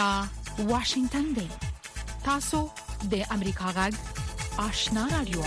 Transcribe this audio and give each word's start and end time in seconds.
دا 0.00 0.12
واشنگتن 0.72 1.26
دی 1.38 1.48
تاسو 2.28 2.58
د 3.12 3.14
امریکا 3.36 3.68
غږ 3.78 3.94
آشنا 4.66 5.02
رادیو 5.14 5.40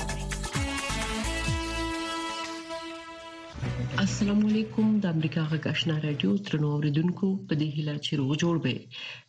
السلام 4.06 4.40
علیکم 4.50 4.88
د 5.06 5.08
امریکا 5.16 5.44
غږ 5.52 5.64
آشنا 5.74 5.96
رادیو 6.06 6.32
ترنو 6.50 6.68
اوریدونکو 6.76 7.30
په 7.48 7.54
دې 7.62 7.70
هیله 7.76 7.96
چې 8.06 8.12
روغ 8.20 8.32
جوړ 8.44 8.56
به 8.66 8.74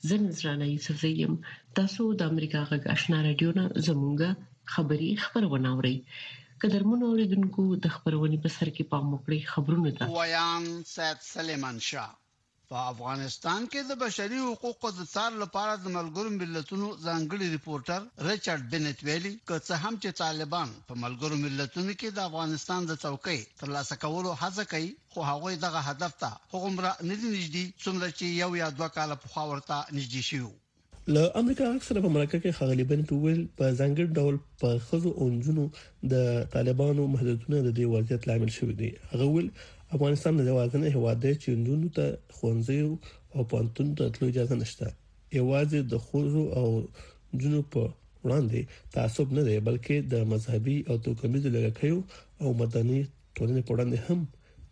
زه 0.09 0.14
نذرانه 0.27 0.67
یوسف 0.75 0.96
زیم 1.05 1.32
تاسو 1.81 2.03
د 2.25 2.27
امریکا 2.35 2.63
غږ 2.72 2.82
آشنا 2.96 3.18
رادیو 3.29 3.50
نه 3.61 3.64
زمونږه 3.91 4.31
خبری 4.75 5.11
خبرونه 5.29 5.68
اورئ 5.77 5.95
قدرمن 6.67 7.00
اوریدونکو 7.09 7.63
د 7.86 7.95
خبرونه 7.96 8.36
په 8.49 8.54
سر 8.59 8.68
کې 8.77 8.91
پام 8.93 9.04
وکړئ 9.14 9.41
خبرونه 9.54 9.91
ده 10.00 10.13
ویان 10.18 10.63
سید 10.96 11.18
سلیمان 11.32 11.77
شاه 11.89 12.13
په 12.73 12.82
افغانستان 12.91 13.67
کې 13.73 13.81
د 13.91 13.96
بشري 14.03 14.39
حقوقو 14.43 14.91
د 14.99 15.07
څار 15.14 15.35
لپاره 15.43 15.73
د 15.82 15.93
ملګرو 15.96 16.31
ملتونو 16.36 16.87
ځانګړي 17.07 17.49
ریپورټر 17.54 18.07
ریچارډ 18.29 18.64
بنت 18.75 19.03
ویلي 19.09 19.32
کڅه 19.50 19.79
هم 19.82 19.99
چې 20.04 20.18
طالبان 20.23 20.73
په 20.90 21.00
ملګرو 21.04 21.40
ملتونو 21.45 21.96
کې 22.00 22.14
د 22.18 22.27
افغانستان 22.31 22.89
د 22.93 23.00
څوکۍ 23.04 23.40
ترلاسه 23.64 24.00
کولو 24.07 24.37
هڅه 24.45 24.71
کوي 24.75 24.90
خو 25.17 25.27
هغه 25.32 25.54
دغه 25.67 25.82
هدف 25.90 26.17
ته 26.25 26.31
هغومره 26.54 26.95
نه 27.09 27.14
دي 27.21 27.35
نږدې 27.37 27.64
څومره 27.85 28.11
چې 28.18 28.37
یو 28.43 28.50
یا 28.63 28.71
دوه 28.79 28.93
کال 28.99 29.17
پخوا 29.26 29.46
ورته 29.53 29.81
نږدې 29.96 30.31
شي 30.32 30.43
له 31.15 31.23
امریکا 31.39 31.65
اکثره 31.71 32.01
په 32.03 32.09
امریکا 32.11 32.39
کې 32.42 32.56
خغلی 32.59 32.84
بن 32.91 33.01
ټول 33.09 33.41
په 33.56 33.73
ځنګړ 33.78 34.06
ډول 34.19 34.37
په 34.61 34.78
خزو 34.87 35.11
اونجونو 35.25 35.65
د 36.12 36.31
طالبانو 36.55 37.03
محدودونه 37.15 37.59
د 37.59 37.75
دې 37.78 37.91
وضعیت 37.95 38.28
لامل 38.31 38.53
شوې 38.59 38.75
دي 38.78 38.89
هغه 39.11 39.27
ول 39.34 39.51
افغانستان 39.94 40.33
د 40.39 40.42
یوازینې 40.53 40.89
هواد 40.97 41.19
دی 41.25 41.33
چې 41.42 41.48
نجونو 41.61 41.89
ته 41.97 42.05
ښوونځي 42.37 42.78
او 43.34 43.41
پانتون 43.53 43.89
ته 43.98 44.05
تلو 44.14 44.25
اجازه 44.33 44.56
نشته 44.62 44.86
یوازې 45.39 45.81
د 45.92 45.95
خوځو 46.06 46.45
او 46.61 46.69
جنو 47.42 47.61
په 47.75 47.83
وړاندې 48.25 48.61
تعصب 48.95 49.27
نه 49.39 49.42
دی 49.48 49.55
بلکې 49.69 49.97
د 50.12 50.31
مذهبي 50.33 50.77
او 50.89 50.95
توکمیز 51.05 51.45
لګښیو 51.55 51.98
او 52.42 52.48
مدني 52.62 53.01
ټولنې 53.36 53.61
په 53.67 53.70
وړاندې 53.75 53.98
هم 54.06 54.20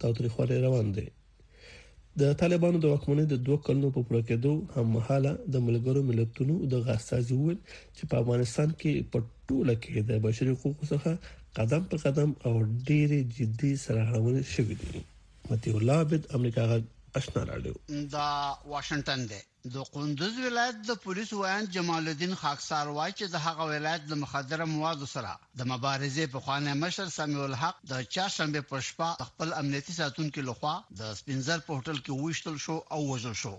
تاوتریخواله 0.05 0.55
روان 0.67 0.87
دی 0.99 1.07
د 2.21 2.33
طالبانو 2.41 2.79
د 2.81 2.87
حکومت 2.95 3.27
د 3.29 3.37
دوه 3.47 3.59
کلونو 3.67 3.89
په 3.95 4.01
پوره 4.09 4.23
کېدو 4.31 4.53
هممهاله 4.77 5.33
د 5.55 5.63
ملګرو 5.69 6.01
ملتونو 6.11 6.55
د 6.73 6.83
غاستازي 6.89 7.35
وویل 7.37 7.61
چې 7.97 8.03
په 8.11 8.15
افغانستان 8.25 8.69
کې 8.81 8.93
په 9.11 9.19
ټوله 9.49 9.75
کې 9.83 9.99
د 10.11 10.27
بشري 10.27 10.51
حقوقو 10.57 10.85
څخه 10.93 11.13
قدم 11.61 11.83
په 11.95 12.03
قدم 12.05 12.31
او 12.47 12.53
ډېری 12.89 13.21
جدي 13.39 13.73
سره 13.87 14.01
اړول 14.13 14.37
شوې 14.55 14.77
دي 14.83 15.01
متي 15.51 15.71
الله 15.71 15.97
عبد 16.03 16.23
امریکا 16.35 16.63
غږ 16.71 16.83
آشنا 17.19 17.41
راډیو 17.51 17.75
دا 18.15 18.27
واشنگټن 18.73 19.21
دی 19.31 19.39
د 19.77 19.89
قندوز 19.95 20.37
ولایت 20.45 20.77
د 20.91 20.99
پولیسو 21.07 21.39
وایي 21.41 21.67
جمال 21.77 22.09
الدین 22.13 22.35
خاکسار 22.43 22.87
وایي 22.99 23.15
چې 23.21 23.27
د 23.35 23.41
هغه 23.47 23.67
ولایت 23.73 24.05
د 24.11 24.21
مخدره 24.23 24.67
موادو 24.75 25.07
سره 25.15 25.33
د 25.59 25.61
مبارزې 25.73 26.31
په 26.35 26.39
خوانه 26.45 26.77
مشر 26.85 27.11
سمیع 27.17 27.43
الحق 27.49 27.81
د 27.93 28.05
چاشنبه 28.17 28.65
پر 28.71 28.87
شپه 28.91 29.11
خپل 29.33 29.57
امنیتي 29.63 29.97
ساتونکو 29.99 30.47
لخوا 30.51 30.75
د 31.03 31.13
سپینزر 31.23 31.67
په 31.67 31.79
هوټل 31.79 31.99
کې 32.05 32.19
وښتل 32.23 32.63
شو 32.67 32.79
او 32.97 33.01
وژل 33.11 33.37
شو 33.45 33.55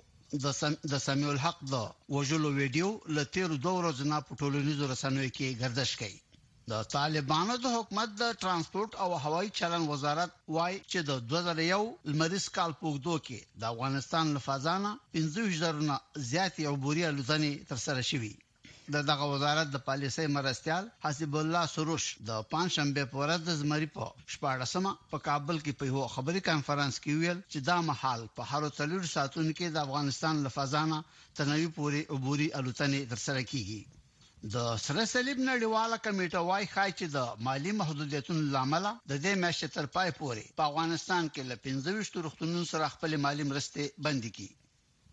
د 0.48 0.58
سم 0.62 0.80
د 0.94 1.04
سمیع 1.08 1.32
الحق 1.36 1.62
د 1.76 1.86
وژلو 2.20 2.54
ویډیو 2.60 2.94
لته 3.20 3.48
ورو 3.54 3.80
ورځ 3.80 4.12
نه 4.14 4.24
په 4.30 4.42
ټولنیزو 4.44 4.92
رسنیو 4.96 5.34
کې 5.38 5.58
گردش 5.64 5.98
کړي 6.04 6.20
د 6.72 6.74
طالبانو 6.96 7.54
د 7.64 7.66
حکومت 7.78 8.10
د 8.22 8.24
ترانسپورت 8.42 8.92
او 9.06 9.10
هوایي 9.24 9.50
چلن 9.60 9.84
وزارت 9.94 10.32
وای 10.58 10.74
چې 10.92 11.00
د 11.10 11.12
2001 11.30 12.12
لمریز 12.12 12.46
کال 12.58 12.72
پوګدو 12.82 13.16
کې 13.26 13.40
د 13.62 13.64
افغانستان 13.74 14.26
لفظانه 14.38 14.92
15000 15.16 16.22
زیاتې 16.32 16.62
عبوري 16.74 17.04
الوتنې 17.10 17.52
ترسره 17.72 18.02
شوې 18.12 18.32
د 18.94 18.96
دغه 19.10 19.26
وزارت 19.34 19.68
د 19.72 19.78
پالیسۍ 19.90 20.26
مرستيال 20.38 20.86
حسب 21.08 21.34
الله 21.42 21.64
سروش 21.76 22.06
د 22.30 22.32
پنځشنبه 22.54 23.04
په 23.12 23.18
ورځ 23.24 23.40
د 23.46 23.52
زمری 23.64 23.90
په 23.98 24.06
شپږمه 24.36 24.92
په 25.12 25.18
کابل 25.28 25.58
کې 25.66 25.74
په 25.80 25.84
یو 25.92 26.08
خبري 26.16 26.42
کانفرنس 26.50 26.94
کې 27.04 27.18
ویل 27.24 27.40
چې 27.52 27.60
دا 27.70 27.78
محل 27.92 28.22
په 28.38 28.42
هر 28.52 28.64
څلور 28.78 29.04
ساعتونو 29.16 29.52
کې 29.58 29.66
د 29.70 29.78
افغانستان 29.88 30.36
لفظانه 30.48 30.98
تنوي 31.40 31.70
پوري 31.80 32.02
عبوري 32.18 32.48
الوتنې 32.60 33.02
ترسره 33.14 33.42
کیږي 33.52 33.82
د 34.52 34.56
سره 34.84 35.04
صلیب 35.10 35.38
نړیواله 35.50 35.98
کمیټه 36.06 36.40
وايي 36.48 36.66
خای 36.72 36.92
چې 37.00 37.06
د 37.12 37.44
مالی 37.46 37.72
محدودیتونو 37.82 38.42
لامل 38.56 38.88
د 38.88 39.14
دې 39.26 39.34
میاشتې 39.44 39.70
تر 39.76 39.86
پای 39.94 40.10
پورې 40.18 40.44
په 40.58 40.64
افغانستان 40.72 41.30
کې 41.30 41.42
له 41.50 41.56
25 41.68 42.26
روغتونونو 42.26 42.66
سره 42.72 42.92
خپل 42.96 43.16
مالی 43.26 43.46
مرستې 43.52 43.84
بند 44.08 44.28
کړي 44.36 44.50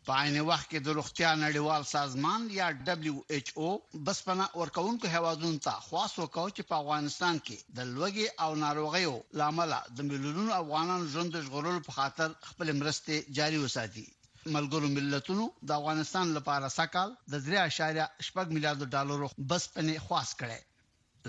په 0.07 0.13
عین 0.23 0.39
وخت 0.51 0.67
کې 0.71 0.79
د 0.87 0.97
روغتیا 0.99 1.31
نړیوال 1.45 1.87
سازمان 1.95 2.49
یا 2.59 2.67
دبليو 2.89 3.15
ایچ 3.37 3.49
او 3.63 3.69
بسپنا 4.11 4.47
ورکوونکو 4.63 5.13
هوادونو 5.17 5.63
ته 5.67 5.73
خواص 5.87 6.13
وکاو 6.23 6.51
چې 6.57 6.63
په 6.71 6.81
افغانستان 6.83 7.41
کې 7.47 7.77
د 7.77 7.91
لوګي 7.97 8.27
او 8.45 8.51
ناروغیو 8.65 9.15
لامل 9.43 9.79
د 10.01 10.11
ملیونونو 10.11 10.59
افغانانو 10.63 11.11
ژوند 11.15 11.41
ژغورلو 11.47 11.87
په 11.89 11.99
خاطر 12.01 12.29
خپل 12.53 12.77
مرستې 12.81 13.17
جاري 13.41 13.63
وساتي 13.67 14.09
ملګرو 14.57 14.89
ملتونو 14.97 15.45
د 15.69 15.71
افغانستان 15.81 16.27
لپاره 16.37 16.67
سکهال 16.77 17.11
د 17.33 17.35
3.8 17.49 18.55
میلیارډ 18.55 18.83
ډالرو 18.95 19.29
بس 19.51 19.63
پنه 19.75 19.99
خواس 20.05 20.31
کړي 20.43 20.61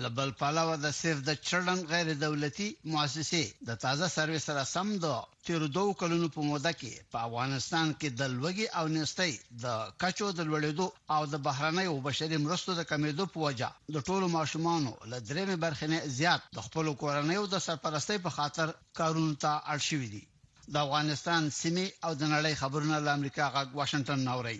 لبل 0.04 0.30
پالاو 0.42 0.76
د 0.84 0.92
سیف 0.98 1.18
د 1.24 1.34
چرلن 1.48 1.80
غیر 1.90 2.08
دولتي 2.20 2.68
مؤسسه 2.92 3.42
د 3.70 3.76
تازه 3.84 4.06
سرویس 4.14 4.46
سره 4.50 4.62
سم 4.70 4.94
دو 5.04 5.10
تیر 5.48 5.66
دوه 5.76 5.92
کلونو 6.02 6.28
په 6.36 6.40
موده 6.50 6.72
کې 6.80 7.04
په 7.12 7.18
افغانستان 7.28 7.92
کې 7.98 8.08
د 8.20 8.32
لوګي 8.38 8.68
او 8.78 8.84
نستۍ 8.94 9.32
د 9.64 9.92
کچو 10.04 10.30
د 10.38 10.40
لوړېدو 10.50 10.88
او 11.18 11.22
د 11.34 11.44
بهرنۍ 11.48 11.86
او 11.92 12.00
بشري 12.08 12.38
مرستو 12.46 12.78
د 12.80 12.88
کمیدو 12.92 13.26
په 13.34 13.40
وجه 13.46 13.70
د 13.96 14.06
ټولو 14.08 14.26
ماشومانو 14.38 14.92
له 15.10 15.18
درېمې 15.30 15.56
برخې 15.64 15.86
نه 15.92 16.14
زیات 16.20 16.50
د 16.56 16.58
خپل 16.68 16.92
کورنۍ 17.04 17.36
او 17.42 17.46
د 17.54 17.56
سرپرستۍ 17.68 18.18
په 18.26 18.30
خاطر 18.38 18.68
کارونو 19.02 19.34
ته 19.44 19.50
اړ 19.74 19.88
شوی 19.90 20.10
دي 20.16 20.24
د 20.68 20.76
افغانستان 20.86 21.42
سیمه 21.62 21.86
او 22.04 22.10
د 22.20 22.22
نړۍ 22.34 22.54
خبرونه 22.62 22.98
له 23.06 23.10
امریکا 23.18 23.44
غا 23.54 23.62
واشنگټن 23.78 24.20
نوري 24.30 24.58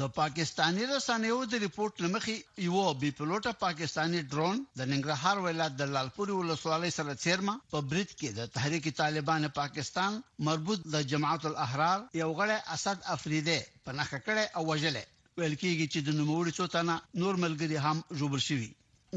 د 0.00 0.02
پاکستانی 0.20 0.84
رسنیو 0.96 1.38
د 1.50 1.54
ریپورت 1.64 1.94
لمخې 2.04 2.36
یو 2.68 2.92
بي 3.00 3.10
پلوټه 3.18 3.52
پاکستانی 3.66 4.20
ډرون 4.32 4.56
د 4.78 4.80
ننګرهار 4.92 5.36
ولایت 5.46 5.72
د 5.76 5.82
لالپوري 5.94 6.34
ولسوالۍ 6.36 6.90
سره 6.98 7.14
چیرمه 7.24 7.54
په 7.72 7.78
برج 7.90 8.10
کې 8.20 8.28
د 8.38 8.40
تحریک 8.56 8.84
طالبان 9.02 9.42
پاکستان 9.60 10.20
مربوط 10.48 10.78
د 10.94 10.96
جماعت 11.12 11.42
الاحرار 11.52 11.98
یو 12.22 12.30
غړی 12.38 12.58
اسد 12.76 12.98
افریدي 13.16 13.58
پناه 13.86 14.08
کړه 14.26 14.44
او 14.56 14.62
وجله 14.72 15.04
ویل 15.38 15.56
کیږي 15.62 15.86
چې 15.92 15.98
د 16.02 16.08
نوموړي 16.20 16.52
څو 16.58 16.64
تنه 16.74 16.94
نور 17.22 17.34
ملګری 17.44 17.78
هم 17.86 17.96
جوړ 18.20 18.32
شوي 18.48 18.70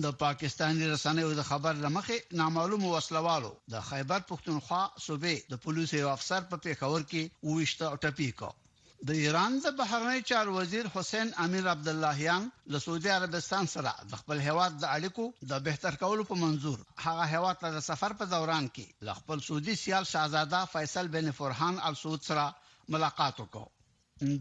د 0.05 0.07
پاکستاني 0.23 0.85
رسنیو 0.93 1.31
د 1.37 1.41
خبر 1.51 1.73
لمخې 1.85 2.17
نامعلوم 2.41 2.83
وسلوالو 2.89 3.49
د 3.73 3.81
خیبر 3.89 4.19
پښتونخوا 4.29 4.83
صوبې 5.05 5.35
د 5.51 5.57
پولیسو 5.63 5.95
یو 6.01 6.09
افسر 6.17 6.41
په 6.51 6.57
پیښور 6.65 7.01
کې 7.11 7.23
وښته 7.55 7.85
او 7.91 7.95
ټپي 8.05 8.29
کو 8.41 8.49
د 9.07 9.09
ایران 9.25 9.51
د 9.65 9.67
بهرنی 9.79 10.21
چار 10.29 10.47
وزیر 10.57 10.85
حسین 10.95 11.27
امیر 11.45 11.67
عبد 11.73 11.87
اللهیان 11.93 12.43
له 12.73 12.77
سعودي 12.85 13.11
عربستان 13.19 13.65
سره 13.75 13.93
د 14.11 14.13
خپل 14.21 14.37
هواد 14.47 14.71
د 14.77 14.85
اړیکو 14.97 15.23
د 15.51 15.59
بهتر 15.67 15.93
کولو 16.05 16.23
په 16.31 16.35
منزور 16.43 16.79
هغه 17.07 17.25
هواد 17.35 17.55
ته 17.63 17.69
د 17.75 17.79
سفر 17.89 18.11
په 18.21 18.25
دوران 18.35 18.69
کې 18.75 18.87
ل 19.07 19.09
خپل 19.19 19.37
سعودي 19.49 19.75
سیال 19.83 20.05
شاهزاده 20.13 20.59
فیصل 20.75 21.05
بن 21.17 21.31
فرحان 21.41 21.75
ال 21.91 21.95
سعود 22.03 22.21
سره 22.31 22.45
ملاقات 22.97 23.35
وکړ 23.43 23.67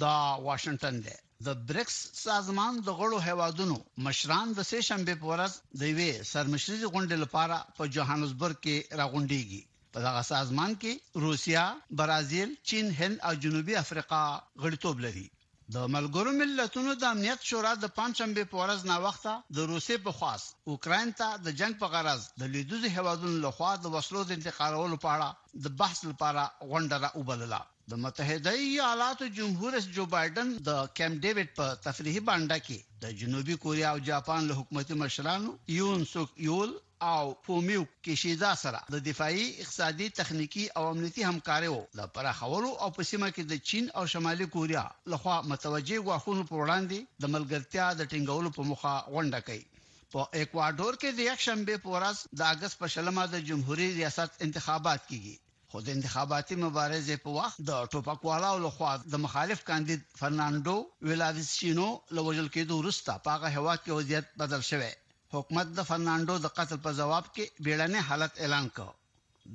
دا 0.06 0.16
واشنگټن 0.48 0.96
دی 1.08 1.18
د 1.46 1.52
برکس 1.68 1.94
سازمان 2.16 2.78
د 2.86 2.94
غړو 2.96 3.18
هیوادونو 3.26 3.76
مشران 4.06 4.50
د 4.56 4.64
سه 4.70 4.80
شنبه 4.88 5.12
په 5.20 5.28
ورځ 5.30 5.52
د 5.82 5.86
یوې 5.92 6.08
سرمشري 6.30 6.80
غونډې 6.94 7.16
لپاره 7.22 7.56
په 7.78 7.82
جوهانسبرګ 7.94 8.56
کې 8.64 8.76
راغونډيږي 9.00 9.60
په 9.94 10.02
دغه 10.06 10.22
سازمان 10.32 10.74
کې 10.82 10.92
روسیا، 11.26 11.62
برازیل، 12.00 12.52
چین، 12.72 12.92
هند 13.00 13.16
او 13.28 13.32
جنوبي 13.44 13.78
افریقا 13.82 14.20
غړیتوب 14.64 14.96
لري 15.06 15.26
د 15.78 15.88
ملګرو 15.96 16.34
ملتونو 16.42 16.96
د 16.98 17.02
امنیت 17.14 17.48
شورا 17.52 17.72
د 17.84 17.92
پنځمبه 18.00 18.44
په 18.52 18.60
ورځ 18.62 18.84
نا 18.92 19.00
وخته 19.08 19.34
د 19.60 19.74
روسي 19.74 19.96
په 20.06 20.16
خاص 20.20 20.46
اوکرين 20.74 21.16
ته 21.22 21.28
د 21.46 21.58
جنگ 21.62 21.80
په 21.84 21.92
غرض 21.94 22.28
د 22.42 22.52
لیدوزي 22.54 22.90
هوادونو 23.00 23.36
لخوا 23.48 23.72
د 23.82 23.94
وسلو 23.98 24.28
د 24.30 24.38
انتقالولو 24.40 25.02
په 25.04 25.08
اړه 25.16 25.68
د 25.68 25.76
بحث 25.82 26.04
لپاره 26.12 26.44
غونډه 26.70 26.96
را 27.04 27.10
وبلله 27.20 27.62
د 27.90 27.96
متحده 28.00 28.50
ایالاتو 28.64 29.26
جمهور 29.36 29.72
رئیس 29.76 29.86
جو 29.94 30.04
بایدن 30.10 30.50
د 30.66 30.76
کیم 30.98 31.14
ډیوډ 31.22 31.48
په 31.54 31.72
تفریحي 31.86 32.20
بانډا 32.28 32.58
کې 32.66 32.76
د 33.04 33.16
جنوبي 33.22 33.56
کوریا 33.64 33.88
او 33.94 34.02
جاپان 34.08 34.44
له 34.50 34.58
حکومتي 34.58 34.98
مشرانو 35.00 35.54
یون 35.76 36.04
سوک 36.10 36.36
یول 36.44 36.74
او 37.14 37.32
فومیو 37.48 37.82
کیشیدا 38.08 38.52
سره 38.60 38.82
د 38.96 39.02
دفاعي 39.08 39.48
اقتصادي 39.48 40.08
تخنیکی 40.20 40.66
او 40.76 40.84
امنیتي 40.92 41.26
همکارۍ 41.30 41.72
د 42.02 42.12
پراخولو 42.18 42.70
او 42.86 42.90
پسیمه 43.00 43.32
کې 43.32 43.50
د 43.54 43.64
چین 43.72 43.90
او 44.02 44.06
شمالي 44.14 44.48
کوریا 44.54 44.86
لخوا 45.16 45.40
متوجي 45.54 45.98
غواخونو 46.10 46.46
پر 46.52 46.62
وړاندې 46.64 47.26
د 47.26 47.34
ملګرتیا 47.36 47.90
د 48.02 48.12
ټینګولو 48.12 48.56
په 48.60 48.70
مخه 48.70 48.94
غونډه 49.12 49.44
کوي 49.50 49.90
په 50.14 50.30
ایکواډور 50.38 51.02
کې 51.02 51.20
د 51.20 51.30
یک 51.32 51.48
شنبه 51.50 51.84
په 51.86 51.98
ورځ 52.00 52.40
د 52.42 52.50
اگست 52.54 52.82
په 52.84 52.94
شلمه 52.96 53.28
د 53.36 53.46
جمهوریت 53.52 54.00
ریاست 54.02 54.44
انتخابات 54.48 55.08
کیږي 55.12 55.38
خو 55.72 55.80
د 55.86 55.88
انتخاباتي 55.96 56.56
مبارزې 56.64 57.16
په 57.24 57.30
وخت 57.40 57.58
د 57.66 57.90
ټوپکوالو 57.90 58.54
لخوا 58.62 58.92
د 59.12 59.20
مخالف 59.24 59.60
کاندید 59.68 60.00
فرناندو 60.20 60.72
ویلاویسینو 61.10 61.84
لوجل 62.18 62.48
کېدو 62.56 62.78
وروسته 62.78 63.20
پاګه 63.26 63.50
هوا 63.56 63.74
کې 63.82 63.96
وضعیت 63.98 64.32
بدل 64.40 64.64
شوه 64.70 64.88
حکومت 65.36 65.68
د 65.74 65.84
فرناندو 65.90 66.38
د 66.46 66.50
قتل 66.56 66.80
په 66.86 66.94
جواب 67.00 67.28
کې 67.34 67.62
بیړنۍ 67.66 68.00
حالت 68.08 68.40
اعلان 68.42 68.66
کړ 68.76 68.90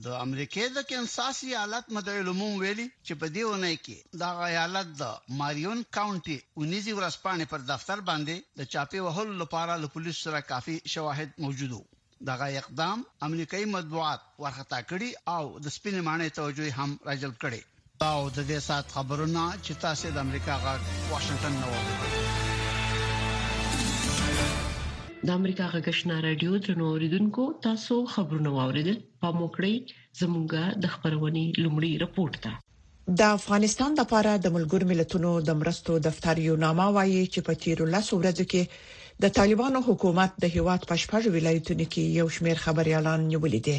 د 0.06 0.16
امریکای 0.28 0.70
د 0.78 0.86
کینساس 0.92 1.44
ایالت 1.50 1.92
مدعي 1.98 2.22
العموم 2.24 2.54
ویلي 2.62 2.88
چې 3.06 3.14
په 3.24 3.32
دې 3.36 3.44
ونه 3.50 3.74
کې 3.88 4.18
دا 4.24 4.30
ایالت 4.50 4.94
د 5.02 5.34
ماریون 5.42 5.84
کاونټي 5.98 6.38
اونیزي 6.62 6.96
ورځپاڼې 7.00 7.46
پر 7.56 7.68
دفتر 7.74 8.08
باندې 8.12 8.64
د 8.64 8.72
چاپی 8.76 9.04
وهل 9.08 9.38
لپاره 9.44 9.82
له 9.84 9.94
پولیسو 9.98 10.26
سره 10.30 10.46
کافي 10.54 10.78
شواهد 10.96 11.36
موجودو 11.48 11.82
دغه 12.24 12.46
اقدام 12.58 13.04
امریکایي 13.22 13.66
مطبوعات 13.66 14.20
ورختا 14.40 14.80
کړي 14.90 15.10
او 15.38 15.44
د 15.60 15.66
سپینې 15.76 16.02
معنی 16.08 16.30
توجه 16.40 16.68
هم 16.78 16.98
راجلب 17.08 17.34
کړي 17.44 17.62
او 18.10 18.20
د 18.30 18.40
دې 18.50 18.60
سات 18.68 18.86
خبرونه 18.96 19.42
چې 19.66 19.74
تاسو 19.84 20.12
د 20.16 20.18
امریکا 20.26 20.56
غا 20.64 20.74
واشنگټن 21.12 21.54
نو 21.62 21.70
د 25.28 25.32
امریکا 25.40 25.66
غږشنا 25.74 26.16
رادیو 26.26 26.60
ترنو 26.66 26.86
اوریدونکو 26.92 27.44
تاسو 27.66 27.96
خبرونه 28.16 28.50
واوریدل 28.58 28.98
په 29.22 29.28
موکړی 29.40 29.74
زموږه 30.22 30.64
د 30.84 30.88
خبرونې 30.94 31.46
لومړی 31.64 31.92
رپورت 32.04 32.36
ده 32.46 32.54
د 33.20 33.32
افغانستان 33.38 33.92
لپاره 34.02 34.32
د 34.44 34.48
ملګر 34.56 34.82
ملتونو 34.92 35.32
د 35.48 35.58
مرستو 35.64 35.94
دفتر 36.12 36.36
یو 36.50 36.56
نامه 36.68 36.88
وایي 36.98 37.24
چې 37.34 37.40
په 37.50 37.54
تیر 37.66 37.78
لاسو 37.96 38.12
ورځو 38.20 38.46
کې 38.52 38.64
د 39.24 39.26
طالبانو 39.38 39.80
حکومت 39.88 40.32
د 40.44 40.46
هیواد 40.56 40.82
په 40.90 40.96
شپږ 41.04 41.24
ولایتونو 41.36 41.86
کې 41.94 42.04
یو 42.20 42.28
شمېر 42.36 42.58
خبريالان 42.66 43.20
نیولې 43.32 43.62
دي 43.68 43.78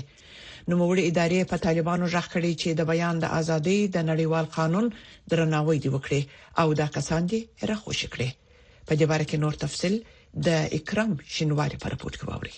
نوموړي 0.70 1.02
ادارې 1.10 1.40
په 1.50 1.56
طالبانو 1.66 2.04
ژغ 2.14 2.26
کړي 2.34 2.52
چې 2.62 2.68
د 2.72 2.80
بیان 2.90 3.14
د 3.20 3.26
ازادۍ 3.40 3.80
د 3.94 3.96
نړیوال 4.10 4.46
قانون 4.56 4.86
درناوی 5.30 5.78
دی 5.84 5.88
وکړي 5.92 6.22
او 6.60 6.68
دا 6.80 6.86
کسان 6.96 7.22
دي 7.30 7.40
راخوش 7.70 8.00
کړي 8.12 8.28
په 8.88 8.92
دې 8.98 9.06
باره 9.10 9.24
کې 9.30 9.42
نور 9.44 9.54
تفصيل 9.64 9.94
د 10.46 10.48
اکرام 10.78 11.10
شینواری 11.34 11.76
په 11.82 11.86
راپور 11.92 12.12
کې 12.18 12.26
واوري 12.28 12.54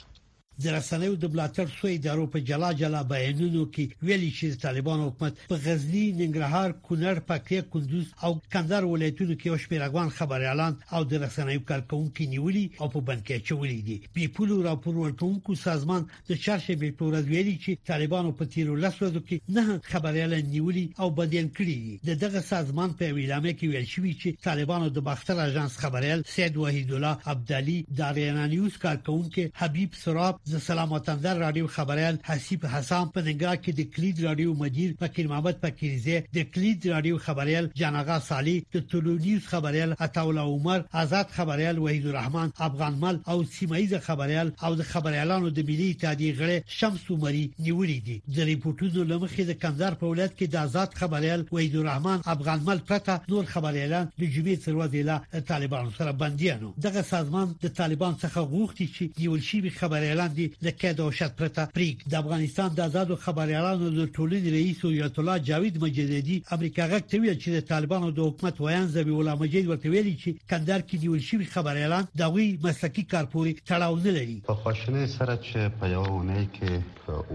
د 0.62 0.66
رسنیو 0.76 1.16
د 1.22 1.28
بلاتر 1.34 1.66
سوې 1.72 1.90
ادارو 1.96 2.22
په 2.34 2.40
جلا 2.46 2.68
جلا 2.78 3.00
بیانونو 3.10 3.60
کې 3.74 4.06
ویلي 4.06 4.28
چې 4.38 4.48
د 4.54 4.62
طالبان 4.62 5.02
حکومت 5.02 5.34
په 5.50 5.58
غزنی، 5.66 6.06
ننګرهار، 6.20 6.72
کونړ، 6.86 7.20
پکتیا، 7.28 7.60
کندوز 7.74 8.08
او 8.26 8.30
کندهار 8.54 8.88
ولایتونو 8.92 9.36
کې 9.42 9.52
وشمیرغوان 9.54 10.08
خبر 10.16 10.44
اعلان 10.46 10.74
او 10.96 11.02
د 11.12 11.22
رسنیو 11.24 11.62
کارکونکو 11.68 12.26
نیولي 12.32 12.62
او 12.80 12.88
په 12.94 13.02
بند 13.10 13.22
کې 13.28 13.44
چولې 13.50 13.78
دي 13.90 13.98
په 14.16 14.32
پولو 14.40 14.56
راپور 14.66 14.96
ورکونکو 15.04 15.56
سازمان 15.60 16.08
د 16.08 16.32
چرشبې 16.32 16.98
په 17.02 17.12
ورځ 17.12 17.30
ویلي 17.34 17.54
چې 17.66 17.86
طالبانو 17.92 18.34
په 18.42 18.50
تیرو 18.56 18.80
لسو 18.86 19.12
کې 19.12 19.54
نه 19.60 19.78
خبر 19.94 20.20
اعلان 20.24 20.44
نیولي 20.56 20.84
او 21.04 21.10
بدین 21.22 21.52
کړی 21.60 21.76
دي 21.86 21.94
د 22.10 22.20
دغه 22.26 22.44
سازمان 22.48 22.98
په 23.04 23.16
ویلامه 23.20 23.54
کې 23.60 23.64
ویل 23.76 23.88
شوی 23.94 24.16
چې 24.18 24.50
طالبانو 24.50 24.90
د 24.98 25.06
بختر 25.12 25.42
اژانس 25.46 25.78
خبريال 25.86 26.26
سید 26.34 26.60
وحید 26.66 26.92
الله 26.92 27.32
عبدالي 27.36 27.78
د 28.02 28.12
ریانا 28.20 28.50
نیوز 28.58 28.82
کارکونکو 28.88 29.48
حبیب 29.64 29.96
سراب 30.04 30.44
ز 30.48 30.56
سلامتندر 30.62 31.38
رادیو 31.38 31.66
خبريال 31.66 32.16
حسیب 32.24 32.66
حسام 32.66 33.08
په 33.14 33.22
نگاه 33.22 33.56
کې 33.56 33.72
د 33.78 33.88
کلید 33.94 34.20
رادیو 34.26 34.52
مدیر 34.60 34.92
فقیر 35.00 35.26
محمد 35.32 35.56
فقیرزه 35.64 36.22
د 36.36 36.44
کلید 36.52 36.86
رادیو 36.92 37.18
خبريال 37.26 37.66
جنغا 37.80 38.14
صالح 38.28 38.62
د 38.76 38.84
تلویزیون 38.92 39.42
خبريال 39.48 39.92
عطاوله 40.06 40.44
عمر 40.52 40.84
آزاد 41.02 41.34
خبريال 41.40 41.78
وحید 41.86 42.06
الرحمن 42.12 42.52
افغان 42.68 42.96
مل 43.02 43.18
او 43.32 43.36
سیمایز 43.56 43.92
خبريال 44.06 44.52
او 44.62 44.74
د 44.78 44.82
خبريالانو 44.92 45.50
د 45.50 45.58
ملي 45.72 45.90
اتحادیه 45.90 46.34
غړي 46.40 46.72
شمس 46.78 47.04
عمري 47.16 47.44
نیولې 47.58 48.08
دي 48.08 48.16
د 48.38 48.48
ریپورتونو 48.52 49.04
لمخې 49.12 49.50
د 49.52 49.60
کمزار 49.66 49.98
په 50.04 50.14
ولادت 50.14 50.38
کې 50.38 50.56
د 50.56 50.58
آزاد 50.62 50.98
خبريال 51.02 51.46
وحید 51.52 51.76
الرحمن 51.82 52.24
افغان 52.36 52.64
مل 52.70 52.82
پرته 52.94 53.18
نور 53.34 53.44
خبريالان 53.52 54.08
د 54.16 54.24
جمعې 54.24 54.64
تر 54.64 54.80
ورځې 54.80 55.06
لا 55.12 55.44
طالبانو 55.52 55.90
سره 56.00 56.18
بنديانو 56.26 56.74
دغه 56.88 57.06
سازمان 57.12 57.54
د 57.68 57.76
طالبان 57.82 58.16
څخه 58.26 58.52
غوښتي 58.56 58.90
چې 58.96 59.04
یو 59.28 59.38
شی 59.52 59.60
به 59.68 59.80
خبريالان 59.84 60.36
دي 60.38 60.46
د 60.64 60.66
کډو 60.80 61.06
شت 61.18 61.32
پرته 61.40 61.62
پریک 61.76 61.96
د 62.10 62.14
افغانستان 62.22 62.68
د 62.74 62.80
آزادو 62.88 63.14
خبريالانو 63.24 63.86
د 63.98 64.02
ټولنې 64.16 64.48
رئیس 64.58 64.78
ایت 64.88 65.16
الله 65.22 65.36
جاوید 65.48 65.74
مجددي 65.84 66.36
امریکا 66.56 66.82
غک 66.92 67.04
تویل 67.12 67.36
چې 67.42 67.48
د 67.56 67.66
طالبانو 67.72 68.08
د 68.16 68.28
حکومت 68.28 68.56
ویان 68.64 68.86
زبی 68.96 69.14
الله 69.18 69.34
مجید 69.42 69.64
ورته 69.68 69.88
ویلي 69.94 70.14
چې 70.22 70.28
کندر 70.52 70.80
کې 70.86 70.96
دیول 71.04 71.20
شي 71.28 71.36
خبريالان 71.54 72.04
د 72.20 72.30
غوي 72.34 72.48
مسلکي 72.66 73.02
کارپوري 73.14 73.52
تړاو 73.70 73.94
نه 74.04 74.12
لري 74.18 74.36
په 74.50 74.54
خوشنه 74.62 75.02
سره 75.16 75.34
چې 75.46 75.58
په 75.80 75.84
یوه 75.96 76.10
ونه 76.16 76.40
کې 76.54 76.72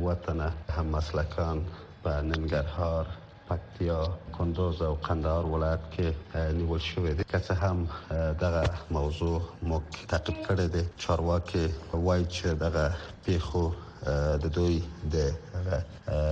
وطن 0.08 0.40
هم 0.78 0.86
مسلکان 0.98 1.58
په 2.04 2.12
ننګرهار 2.32 3.20
پکتیا 3.50 4.02
کندوز 4.38 4.82
او 4.88 4.96
قندهار 5.08 5.46
ولایت 5.54 5.84
کې 5.94 6.08
نیول 6.58 6.82
شوې 6.90 7.14
ده 7.18 7.24
که 7.32 7.40
څه 7.46 7.54
هم 7.64 7.78
دغه 8.44 8.64
موضوع 8.98 9.38
موږ 9.70 9.84
تعقیب 10.12 10.38
کړی 10.48 10.68
دی 10.74 10.84
چارواکي 11.04 11.66
وایي 12.06 12.26
چې 12.36 12.46
دغه 12.66 12.86
پیښو 13.26 13.64
د 14.44 14.46
دوی 14.58 14.76
د 15.14 15.16